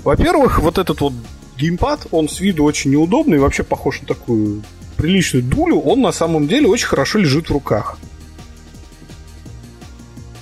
[0.03, 1.13] во-первых, вот этот вот
[1.57, 4.63] геймпад, он с виду очень неудобный, вообще похож на такую
[4.95, 7.97] приличную дулю, он на самом деле очень хорошо лежит в руках.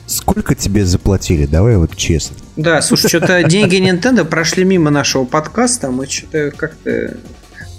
[0.06, 1.46] Сколько тебе заплатили?
[1.46, 2.38] Давай вот честно.
[2.56, 7.18] Да, слушай, что-то деньги Nintendo прошли мимо нашего подкаста, мы что-то как-то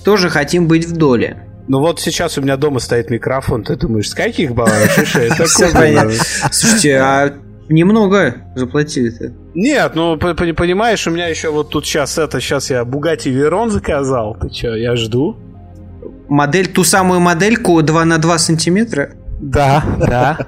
[0.05, 1.48] тоже хотим быть в доле.
[1.69, 4.99] Ну вот сейчас у меня дома стоит микрофон, ты думаешь, с каких баллов?
[5.15, 6.13] Это Все понятно.
[6.51, 7.35] Слушайте, а
[7.69, 9.35] немного заплатили-то?
[9.55, 14.37] Нет, ну понимаешь, у меня еще вот тут сейчас это, сейчас я Bugatti Veyron заказал.
[14.41, 15.37] Ты что, я жду?
[16.29, 19.11] Модель, ту самую модельку 2 на 2 сантиметра?
[19.41, 20.39] Да, да.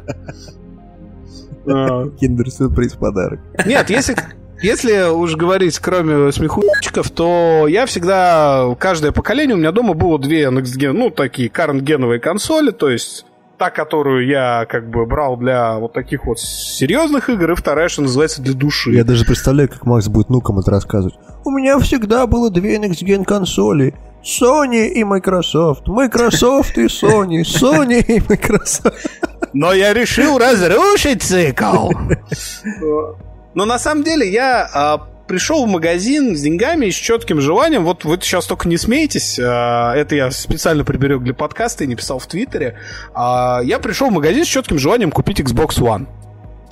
[2.19, 3.41] Киндер-сюрприз подарок.
[3.67, 4.17] Нет, если,
[4.63, 10.45] если уж говорить кроме смехучков, то я всегда, каждое поколение у меня дома было две
[10.45, 13.25] Next Gen, ну, такие current-геновые консоли, то есть
[13.61, 18.01] та, которую я как бы брал для вот таких вот серьезных игр, и вторая, что
[18.03, 18.93] называется, для души.
[18.93, 21.15] Я даже представляю, как Макс будет нукам это рассказывать.
[21.45, 23.95] У меня всегда было две Next Gen консоли.
[24.23, 25.89] Sony и Microsoft.
[25.89, 27.43] Microsoft и Sony.
[27.43, 29.07] Sony и Microsoft.
[29.53, 31.91] Но я решил разрушить цикл.
[33.55, 37.85] Но на самом деле я а, пришел в магазин с деньгами и с четким желанием.
[37.85, 39.39] Вот вы сейчас только не смеетесь.
[39.39, 42.77] а, это я специально приберег для подкаста и не писал в Твиттере.
[43.15, 46.07] А, я пришел в магазин с четким желанием купить Xbox One.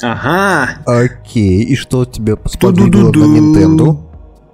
[0.02, 0.78] Ага.
[0.86, 4.07] Окей, и что тебя сподвигло на Nintendo?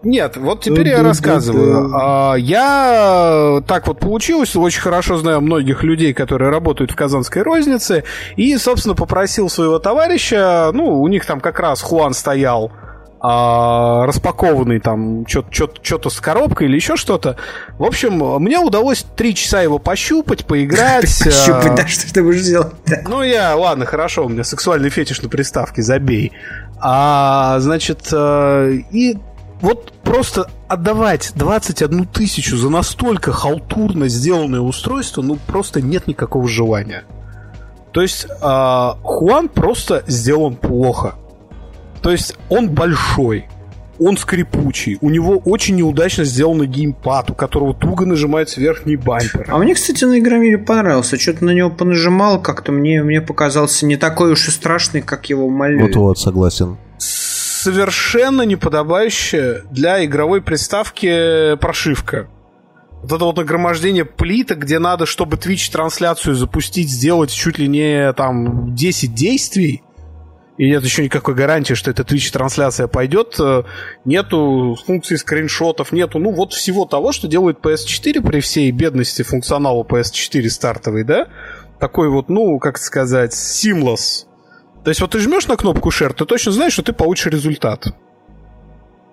[0.05, 1.91] Нет, вот теперь я рассказываю.
[1.95, 8.05] А, Я так вот получилось, очень хорошо знаю многих людей, которые работают в Казанской рознице,
[8.37, 12.71] и, собственно, попросил своего товарища, ну, у них там как раз Хуан стоял,
[13.27, 17.37] а, распакованный там что-то с коробкой или еще что-то.
[17.79, 21.05] В общем, мне удалось три часа его пощупать, поиграть.
[21.25, 22.75] Пощупать, а, да, что ты будешь делать?
[23.09, 26.33] ну, я, ладно, хорошо, у меня сексуальный фетиш на приставке, забей.
[26.81, 29.17] А, значит, э, и
[29.65, 37.05] вот просто отдавать 21 тысячу за настолько халтурно сделанное устройство, ну, просто нет никакого желания.
[37.93, 41.15] То есть, а, Хуан просто сделан плохо.
[42.03, 43.47] То есть, он большой,
[43.99, 49.47] он скрипучий, у него очень неудачно сделанный геймпад, у которого туго нажимается верхний бампер.
[49.49, 51.19] А мне, кстати, на Игромире понравился.
[51.19, 55.49] Что-то на него понажимал, как-то мне, мне показался не такой уж и страшный, как его
[55.49, 55.95] малюют.
[55.97, 56.77] Вот-вот, согласен.
[57.65, 62.29] Совершенно неподобающая для игровой приставки прошивка.
[63.01, 68.75] Вот это вот нагромождение плиток, где надо, чтобы Twitch-трансляцию запустить, сделать чуть ли не там
[68.75, 69.83] 10 действий,
[70.59, 73.63] и нет еще никакой гарантии, что эта Twitch-трансляция пойдет, э,
[74.05, 79.83] нету функции скриншотов, нету, ну, вот всего того, что делает PS4 при всей бедности функционала
[79.85, 81.29] PS4 стартовый, да?
[81.81, 84.27] Такой вот, ну, как сказать, seamless.
[84.85, 87.87] То есть вот ты жмешь на кнопку Share, ты точно знаешь, что ты получишь результат.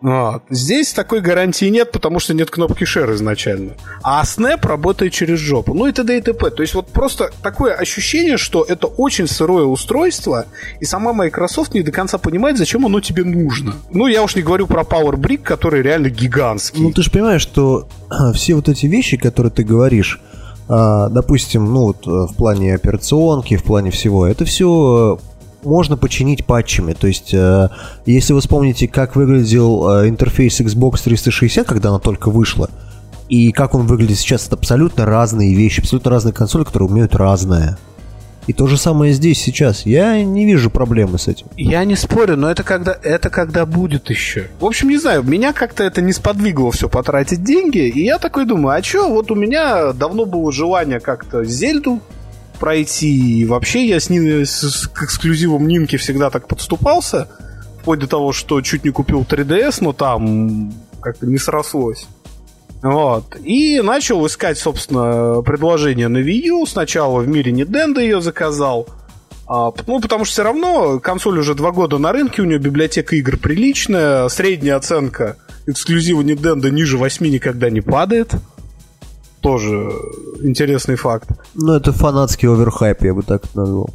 [0.01, 0.41] Вот.
[0.49, 3.73] Здесь такой гарантии нет, потому что нет кнопки Share изначально.
[4.01, 5.73] А Snap работает через жопу.
[5.75, 6.17] Ну и т.д.
[6.17, 6.49] и т.п.
[6.49, 10.45] То есть вот просто такое ощущение, что это очень сырое устройство,
[10.79, 13.75] и сама Microsoft не до конца понимает, зачем оно тебе нужно.
[13.91, 16.81] Ну, я уж не говорю про Power Brick, который реально гигантский.
[16.81, 20.19] Ну, ты же понимаешь, что а, все вот эти вещи, которые ты говоришь,
[20.67, 25.19] а, допустим, ну, вот а, в плане операционки, в плане всего, это все
[25.63, 26.93] можно починить патчами.
[26.93, 27.69] То есть, э,
[28.05, 32.69] если вы вспомните, как выглядел э, интерфейс Xbox 360, когда она только вышла,
[33.29, 37.77] и как он выглядит сейчас, это абсолютно разные вещи, абсолютно разные консоли, которые умеют разное.
[38.47, 39.85] И то же самое здесь сейчас.
[39.85, 41.47] Я не вижу проблемы с этим.
[41.55, 44.47] Я не спорю, но это когда, это когда будет еще.
[44.59, 48.45] В общем, не знаю, меня как-то это не сподвигло все потратить деньги, и я такой
[48.45, 52.01] думаю, а что, вот у меня давно было желание как-то Зельду
[52.61, 57.27] пройти, и вообще я с, ним, с, к эксклюзивам Нинки всегда так подступался,
[57.81, 62.07] вплоть до того, что чуть не купил 3DS, но там как-то не срослось.
[62.83, 63.35] Вот.
[63.43, 66.65] И начал искать, собственно, предложение на Wii U.
[66.67, 68.87] Сначала в мире Nintendo ее заказал.
[69.47, 73.15] А, ну, потому что все равно консоль уже два года на рынке, у нее библиотека
[73.15, 78.35] игр приличная, средняя оценка эксклюзива Nintendo ниже 8 никогда не падает.
[79.41, 79.91] Тоже
[80.41, 81.29] интересный факт.
[81.55, 83.89] Ну, это фанатский оверхайп, я бы так назвал.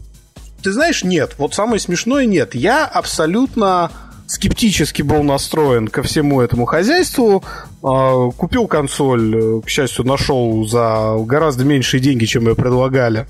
[0.63, 1.35] Ты знаешь, нет.
[1.39, 2.55] Вот самое смешное нет.
[2.55, 3.91] Я абсолютно
[4.27, 7.45] скептически был настроен ко всему этому хозяйству.
[7.83, 13.27] А, купил консоль, к счастью, нашел за гораздо меньшие деньги, чем ее предлагали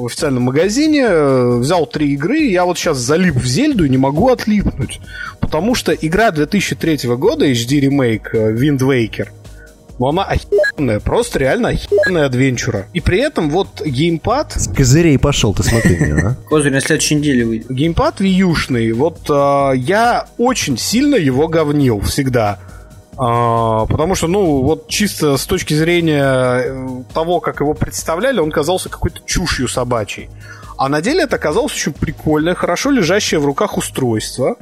[0.00, 1.08] в официальном магазине,
[1.58, 5.00] взял три игры, я вот сейчас залип в Зельду и не могу отлипнуть,
[5.40, 9.28] потому что игра 2003 года, HD ремейк Wind Waker,
[10.00, 12.86] но она охеренная, просто реально охеренная адвенчура.
[12.94, 14.54] И при этом вот геймпад...
[14.56, 16.34] С козырей пошел, ты смотри меня, а.
[16.48, 17.70] Козырь на следующей неделе выйдет.
[17.70, 22.58] Геймпад вьюшный, вот э, я очень сильно его говнил всегда.
[23.18, 28.50] А, потому что, ну, вот чисто с точки зрения э, того, как его представляли, он
[28.50, 30.30] казался какой-то чушью собачьей.
[30.78, 34.56] А на деле это оказалось очень прикольное, хорошо лежащее в руках устройство.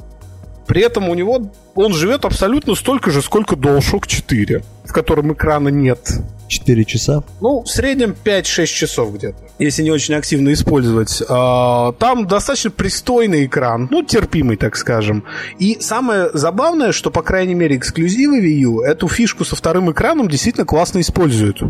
[0.69, 5.69] При этом у него он живет абсолютно столько же, сколько DualShock 4, в котором экрана
[5.69, 6.11] нет.
[6.47, 7.23] 4 часа?
[7.41, 11.23] Ну, в среднем 5-6 часов где-то, если не очень активно использовать.
[11.27, 15.23] А, там достаточно пристойный экран, ну, терпимый, так скажем.
[15.57, 20.27] И самое забавное, что, по крайней мере, эксклюзивы Wii U эту фишку со вторым экраном
[20.29, 21.63] действительно классно используют.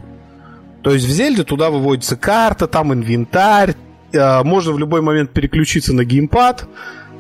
[0.84, 3.76] То есть в Зельде туда выводится карта, там инвентарь,
[4.14, 6.68] а, можно в любой момент переключиться на геймпад,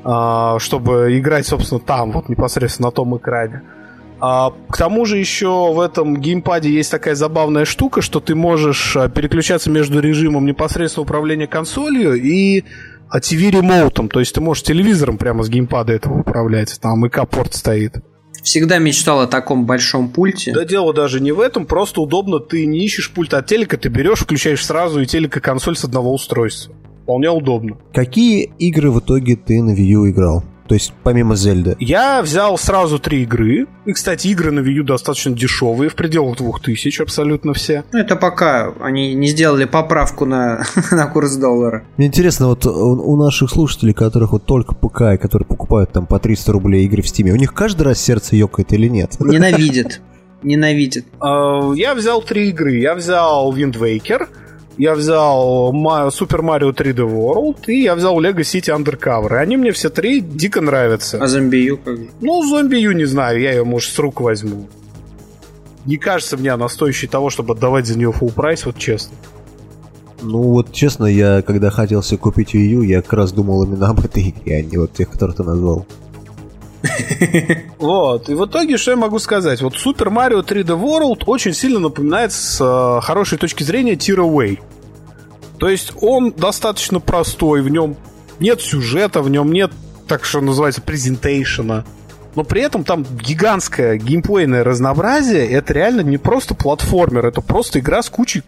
[0.01, 3.63] чтобы играть, собственно, там, вот непосредственно на том экране.
[4.21, 8.95] А, к тому же еще в этом геймпаде есть такая забавная штука, что ты можешь
[8.97, 12.65] а, переключаться между режимом непосредственно управления консолью и
[13.13, 14.09] TV-ремоутом.
[14.09, 16.79] То есть ты можешь телевизором прямо с геймпада этого управлять.
[16.81, 17.95] Там ИК-порт стоит.
[18.43, 20.53] Всегда мечтал о таком большом пульте.
[20.53, 23.89] Да дело даже не в этом, просто удобно, ты не ищешь пульт от телека, ты
[23.89, 26.73] берешь, включаешь сразу и телека консоль с одного устройства.
[27.09, 27.75] Вполне удобно.
[27.91, 30.43] Какие игры в итоге ты на Wii U играл?
[30.67, 31.75] То есть помимо Зельды.
[31.79, 33.65] Я взял сразу три игры.
[33.87, 37.83] И, кстати, игры на Wii U достаточно дешевые, в пределах двух тысяч абсолютно все.
[37.91, 41.83] Ну, это пока они не сделали поправку на, на курс доллара.
[41.97, 46.05] Мне интересно, вот у, у наших слушателей, которых вот только ПК, и которые покупают там
[46.05, 49.15] по 300 рублей игры в Стиме, у них каждый раз сердце ёкает или нет?
[49.19, 49.99] Ненавидит.
[50.43, 51.07] Ненавидит.
[51.19, 52.75] А, я взял три игры.
[52.75, 54.27] Я взял Wind Waker,
[54.79, 59.33] я взял Super Mario 3D World и я взял Lego City Undercover.
[59.33, 61.21] И они мне все три дико нравятся.
[61.21, 61.99] А зомбию как?
[62.21, 64.69] Ну, зомбию не знаю, я ее, может, с рук возьму.
[65.85, 69.17] Не кажется мне она стоящей того, чтобы отдавать за нее full прайс, вот честно.
[70.21, 73.89] Ну вот честно, я когда хотел себе купить Wii U, я как раз думал именно
[73.89, 75.85] об этой игре, а не вот тех, которые ты назвал.
[77.77, 79.61] Вот, и в итоге что я могу сказать?
[79.61, 84.59] Вот Super Mario 3D World очень сильно напоминает с э, хорошей точки зрения Away.
[85.57, 87.97] То есть он достаточно простой, в нем
[88.39, 89.71] нет сюжета, в нем нет,
[90.07, 91.85] так что называется, презентейшена.
[92.35, 95.49] Но при этом там гигантское геймплейное разнообразие.
[95.49, 98.43] Это реально не просто платформер, это просто игра с кучей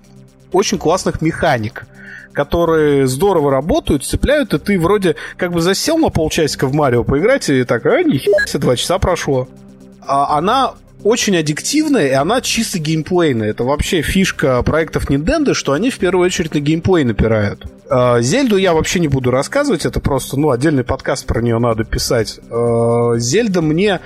[0.51, 1.85] очень классных механик
[2.33, 7.49] которые здорово работают, цепляют, и ты вроде как бы засел на полчасика в Марио поиграть,
[7.49, 9.47] и так, а, нихера, два часа прошло.
[10.05, 10.73] А она
[11.03, 13.49] очень аддиктивная, и она чисто геймплейная.
[13.49, 17.65] Это вообще фишка проектов Nintendo, что они в первую очередь на геймплей напирают.
[17.89, 21.83] А, Зельду я вообще не буду рассказывать, это просто, ну, отдельный подкаст про нее надо
[21.83, 22.39] писать.
[22.49, 23.99] А, Зельда мне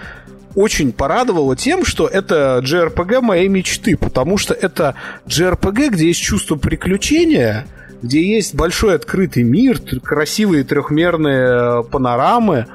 [0.56, 4.96] очень порадовало тем, что это JRPG моей мечты, потому что это
[5.28, 7.68] JRPG, где есть чувство приключения,
[8.06, 12.68] где есть большой открытый мир, красивые трехмерные э, панорамы,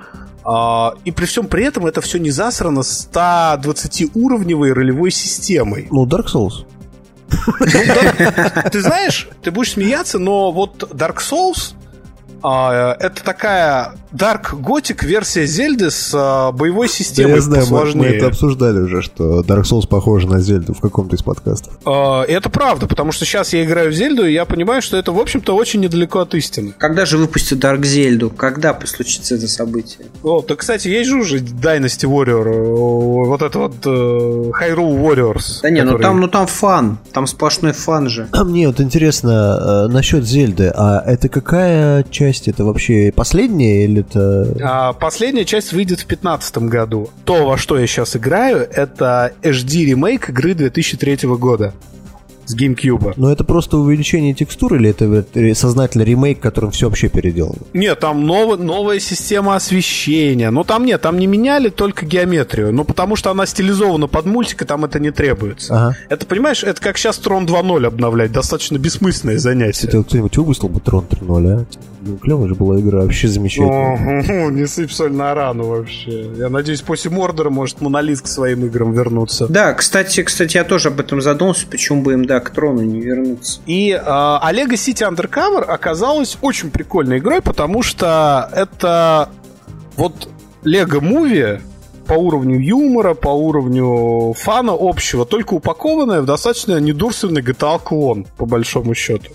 [0.43, 5.87] а, и при всем при этом это все не засрано 120-уровневой ролевой системой.
[5.93, 6.65] Ну, Dark Souls.
[7.61, 11.75] Ну, ты знаешь, ты будешь смеяться, но вот Dark Souls
[12.43, 17.81] это такая Dark Gothic версия Зельды с а, боевой системой да, я знаю, мы, мы
[17.81, 18.17] посложнее.
[18.17, 21.75] это обсуждали уже, что Dark Souls похож на Зельду в каком-то из подкастов.
[21.85, 25.13] А, это правда, потому что сейчас я играю в Зельду, и я понимаю, что это,
[25.13, 26.75] в общем-то, очень недалеко от истины.
[26.77, 28.31] Когда же выпустят Dark Зельду?
[28.31, 30.07] Когда случится это событие?
[30.25, 35.61] О, да, кстати, есть же уже Dynasty Warrior, э, вот это вот э, Hyrule Warriors.
[35.63, 38.29] Да не, ну который- там, ну там фан, там сплошной фан же.
[38.33, 42.30] А мне вот интересно э, насчет Зельды, а это какая часть?
[42.49, 44.57] Это вообще последняя или это...
[44.63, 47.11] А последняя часть выйдет в 2015 году.
[47.25, 51.75] То, во что я сейчас играю, это HD ремейк игры 2003 года
[52.51, 53.15] с GameCube.
[53.17, 57.59] Ну это просто увеличение текстур или это сознательно ремейк, которым все вообще переделано?
[57.73, 60.51] Нет, там нов- новая система освещения.
[60.51, 62.73] Но там нет, там не меняли только геометрию.
[62.73, 65.75] Ну, потому что она стилизована под мультик, и там это не требуется.
[65.75, 65.97] Ага.
[66.09, 68.33] Это, понимаешь, это как сейчас Трон 2.0 обновлять.
[68.33, 69.87] Достаточно бессмысленное занятие.
[69.89, 71.67] Это вот кто-нибудь выпустил бы Трон 3.0, а?
[72.03, 74.51] Ну, клевая же была игра, вообще замечательная.
[74.51, 76.31] Не сыпь соль на рану вообще.
[76.37, 79.47] Я надеюсь, после Мордора может Монолит к своим играм вернуться.
[79.49, 83.01] Да, кстати, кстати, я тоже об этом задумался, почему бы им, да, к трону не
[83.01, 83.61] вернуться.
[83.67, 89.31] И э, Олега City Undercover оказалась очень прикольной игрой, потому что это
[89.97, 90.29] вот
[90.65, 91.61] Лего Муви
[92.07, 98.95] по уровню юмора, по уровню фана общего, только упакованная в достаточно недурственный GTA-клон, по большому
[98.95, 99.33] счету.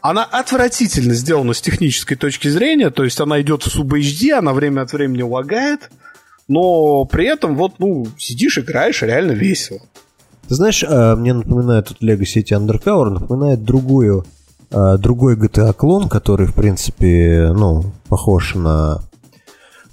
[0.00, 4.52] Она отвратительно сделана с технической точки зрения, то есть она идет в Sub HD, она
[4.52, 5.90] время от времени лагает,
[6.48, 9.80] но при этом вот, ну, сидишь, играешь, реально весело.
[10.50, 14.24] Ты знаешь, а, мне напоминает тут Lego City Undercover, напоминает другую,
[14.72, 18.98] а, другой GTA-клон, который, в принципе, ну, похож на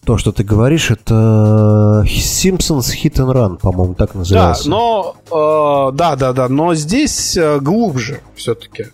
[0.04, 4.68] то, что ты говоришь, это Simpsons Hit and Run, по-моему, так Да, назывался.
[4.68, 8.88] но э, да, да, да, но здесь э, глубже все-таки.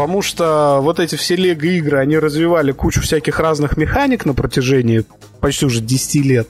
[0.00, 5.04] Потому что вот эти все лего игры, они развивали кучу всяких разных механик на протяжении
[5.40, 6.48] почти уже 10 лет.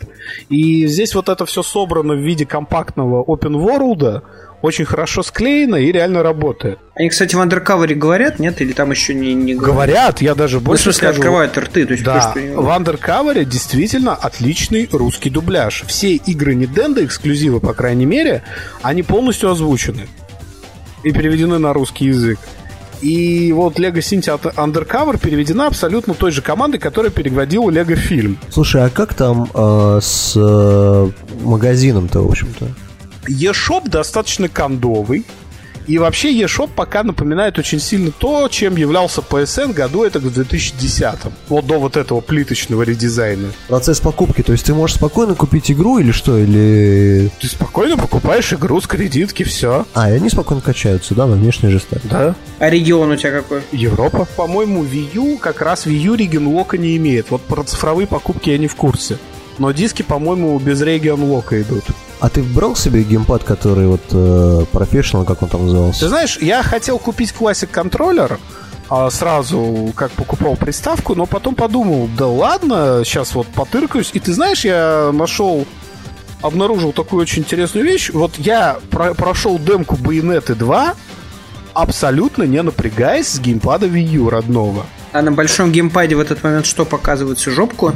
[0.49, 4.23] И здесь вот это все собрано в виде компактного open world,
[4.63, 6.79] очень хорошо склеено и реально работает.
[6.95, 8.61] Они, кстати, в андеркавере говорят, нет?
[8.61, 9.75] Или там еще не, не говорят?
[9.75, 11.21] Говорят, я даже Ну, в больше смысле, скажу.
[11.21, 12.61] открывают рты, то есть Да, то, что...
[12.61, 15.83] в Undercover действительно отличный русский дубляж.
[15.89, 18.45] Все игры Nintendo, эксклюзивы, по крайней мере,
[18.83, 20.07] они полностью озвучены
[21.03, 22.39] и переведены на русский язык.
[23.03, 28.39] И вот Lego City Undercover переведена абсолютно той же командой, которая переводила Lego фильм.
[28.51, 31.11] Слушай, а как там а, с э,
[31.43, 32.69] магазином-то, в общем-то?
[33.27, 35.25] eShop достаточно кондовый.
[35.91, 41.15] И вообще eShop пока напоминает очень сильно то, чем являлся PSN году это в 2010
[41.49, 43.49] Вот до вот этого плиточного редизайна.
[43.67, 47.29] Процесс покупки, то есть ты можешь спокойно купить игру или что, или...
[47.41, 49.85] Ты спокойно покупаешь игру с кредитки, все.
[49.93, 52.03] А, и они спокойно качаются, да, на внешний же стат.
[52.05, 52.37] Да.
[52.61, 53.63] А регион у тебя какой?
[53.73, 54.29] Европа.
[54.37, 57.33] По-моему, Wii U как раз Wii U регион-лока не имеет.
[57.33, 59.19] Вот про цифровые покупки я не в курсе.
[59.59, 61.83] Но диски, по-моему, без регион-лока идут.
[62.21, 66.09] А ты брал себе геймпад, который вот э, Professional, как он там Ты назывался?
[66.09, 68.39] знаешь, я хотел купить Classic контроллер
[68.91, 74.11] а, сразу, как покупал приставку, но потом подумал, да ладно, сейчас вот потыркаюсь.
[74.13, 75.65] И ты знаешь, я нашел,
[76.43, 78.11] обнаружил такую очень интересную вещь.
[78.11, 80.95] Вот я про- прошел демку Bayonetta 2,
[81.73, 84.85] абсолютно не напрягаясь с геймпада Wii U родного.
[85.13, 87.39] А на большом геймпаде в этот момент что показывают?
[87.39, 87.95] Всю жопку?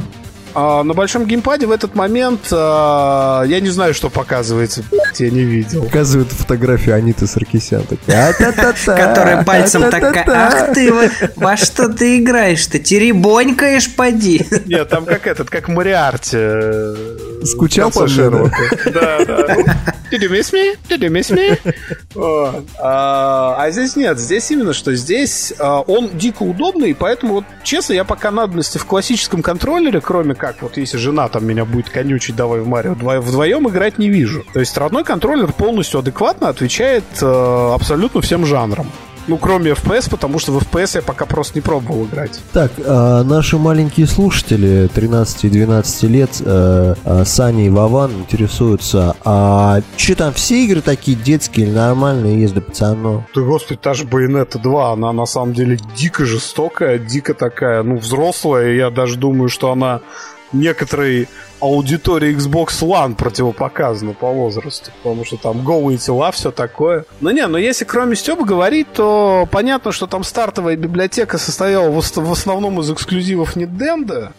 [0.55, 4.83] А, на большом геймпаде в этот момент а, я не знаю, что показывается,
[5.19, 5.83] я не видел.
[5.83, 7.83] Показывает фотографию Аниты Саркисян.
[8.07, 10.67] «А-та-та-та, Которая пальцем такая, а-та-та-та».
[10.69, 10.93] ах ты,
[11.35, 12.79] во- что ты играешь-то?
[12.79, 14.45] Теребонькаешь, поди.
[14.65, 16.37] Нет, там как этот, как Мариарти.
[16.39, 16.95] э,
[17.43, 18.55] Скучал по мне, Шерлока.
[18.93, 19.94] Да, да.
[20.15, 20.77] Did you miss me?
[20.87, 21.59] Did you miss me?
[22.79, 24.17] А а здесь нет.
[24.17, 28.85] Здесь именно, что здесь а, он дико удобный, поэтому, вот, честно, я пока надобности в
[28.85, 33.19] классическом контроллере, кроме как, вот если жена там меня будет конючить, давай в Марио, вдво-
[33.19, 34.45] вдвоем играть не вижу.
[34.53, 38.89] То есть родной контроллер полностью адекватно отвечает э, абсолютно всем жанрам.
[39.27, 42.39] Ну, кроме FPS, потому что в FPS я пока просто не пробовал играть.
[42.53, 49.15] Так, а, наши маленькие слушатели 13 и 12 лет, э, э, Саня и Вован, интересуются,
[49.23, 53.23] а что там, все игры такие детские или нормальные есть для пацанов?
[53.33, 57.97] Да, господи, та же Bayonetta 2, она на самом деле дико жестокая, дико такая, ну,
[57.97, 60.01] взрослая, я даже думаю, что она
[60.53, 61.27] некоторой
[61.59, 67.05] аудитории Xbox One противопоказана по возрасту, потому что там голые тела, все такое.
[67.21, 71.97] Ну не, но если кроме Степа говорить, то понятно, что там стартовая библиотека состояла в,
[71.97, 74.31] ос- в основном из эксклюзивов Nintendo,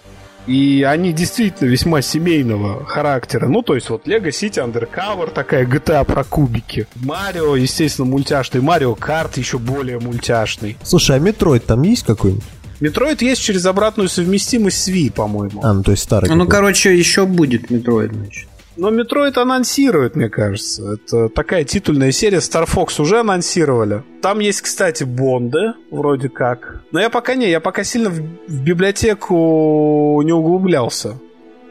[0.47, 3.49] и они действительно весьма семейного характера.
[3.49, 6.87] Ну, то есть вот Lego City Undercover, такая GTA про кубики.
[6.95, 8.61] Марио, естественно, мультяшный.
[8.61, 10.77] Mario Kart еще более мультяшный.
[10.85, 12.45] Слушай, а Metroid там есть какой-нибудь?
[12.81, 15.61] Metroid есть через обратную совместимость с Wii, по-моему.
[15.63, 16.35] А, ну то есть старый.
[16.35, 18.49] Ну, короче, еще будет Metroid, значит.
[18.77, 20.95] Но Metroid анонсирует, мне кажется.
[20.95, 22.39] Это такая титульная серия.
[22.39, 24.03] Star Fox уже анонсировали.
[24.21, 26.83] Там есть, кстати, Бонды, вроде как.
[26.93, 31.19] Но я пока не, я пока сильно в, в библиотеку не углублялся.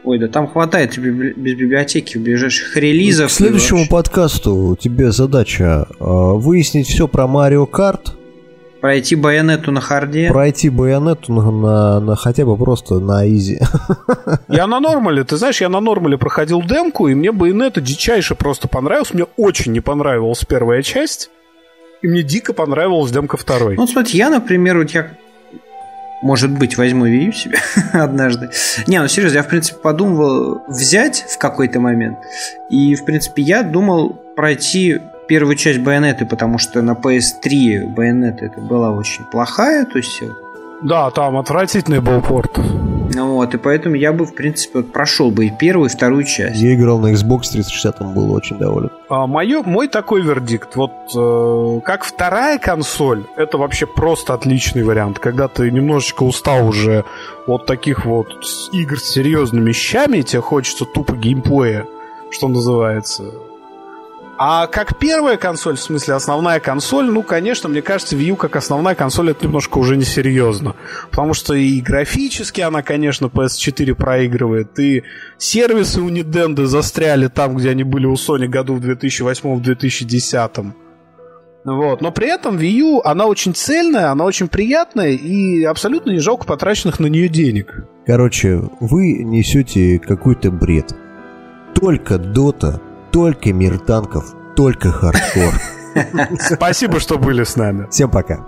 [0.02, 3.28] Ой, да там хватает без библиотеки в ближайших релизов.
[3.28, 8.16] К следующему подкасту тебе задача э, выяснить все про Mario Kart.
[8.86, 10.28] Пройти Байонетту на hard е.
[10.28, 13.58] Пройти Байонетту на, на, на хотя бы просто на easy.
[14.48, 17.80] Я на normal е, ты знаешь, я на normal е проходил демку, и мне Bayonetta
[17.80, 19.12] дичайше просто понравилась.
[19.12, 21.30] Мне очень не понравилась первая часть.
[22.00, 23.74] И мне дико понравилась демка второй.
[23.74, 25.10] Ну, смотри, я, например, вот я
[26.22, 27.58] может быть, возьму Wii себе
[27.92, 28.50] однажды.
[28.86, 32.18] Не, ну серьезно, я, в принципе, подумывал взять в какой-то момент.
[32.70, 38.60] И, в принципе, я думал пройти первую часть Байонеты, потому что на PS3 Байонета это
[38.60, 40.22] была очень плохая, то есть
[40.82, 42.58] да, там отвратительный был порт.
[42.58, 46.24] Ну вот, и поэтому я бы, в принципе, вот прошел бы и первую, и вторую
[46.24, 46.60] часть.
[46.60, 48.90] Я играл на Xbox 360, он был очень доволен.
[49.08, 55.18] А, моё, мой такой вердикт, вот э, как вторая консоль, это вообще просто отличный вариант.
[55.18, 57.04] Когда ты немножечко устал уже
[57.46, 58.28] от таких вот
[58.72, 61.86] игр с серьезными вещами, тебе хочется тупо геймплея,
[62.30, 63.32] что называется.
[64.38, 68.94] А как первая консоль, в смысле основная консоль, ну, конечно, мне кажется, Wii как основная
[68.94, 70.74] консоль это немножко уже несерьезно.
[71.10, 75.04] Потому что и графически она, конечно, PS4 проигрывает, и
[75.38, 80.72] сервисы у Nintendo застряли там, где они были у Sony году в 2008-2010.
[81.64, 82.00] Вот.
[82.00, 86.46] Но при этом Wii U, она очень цельная, она очень приятная и абсолютно не жалко
[86.46, 87.84] потраченных на нее денег.
[88.06, 90.92] Короче, вы несете какой-то бред.
[91.74, 92.80] Только Dota
[93.16, 95.54] только мир танков, только хардкор.
[96.38, 97.88] Спасибо, что были с нами.
[97.88, 98.46] Всем пока.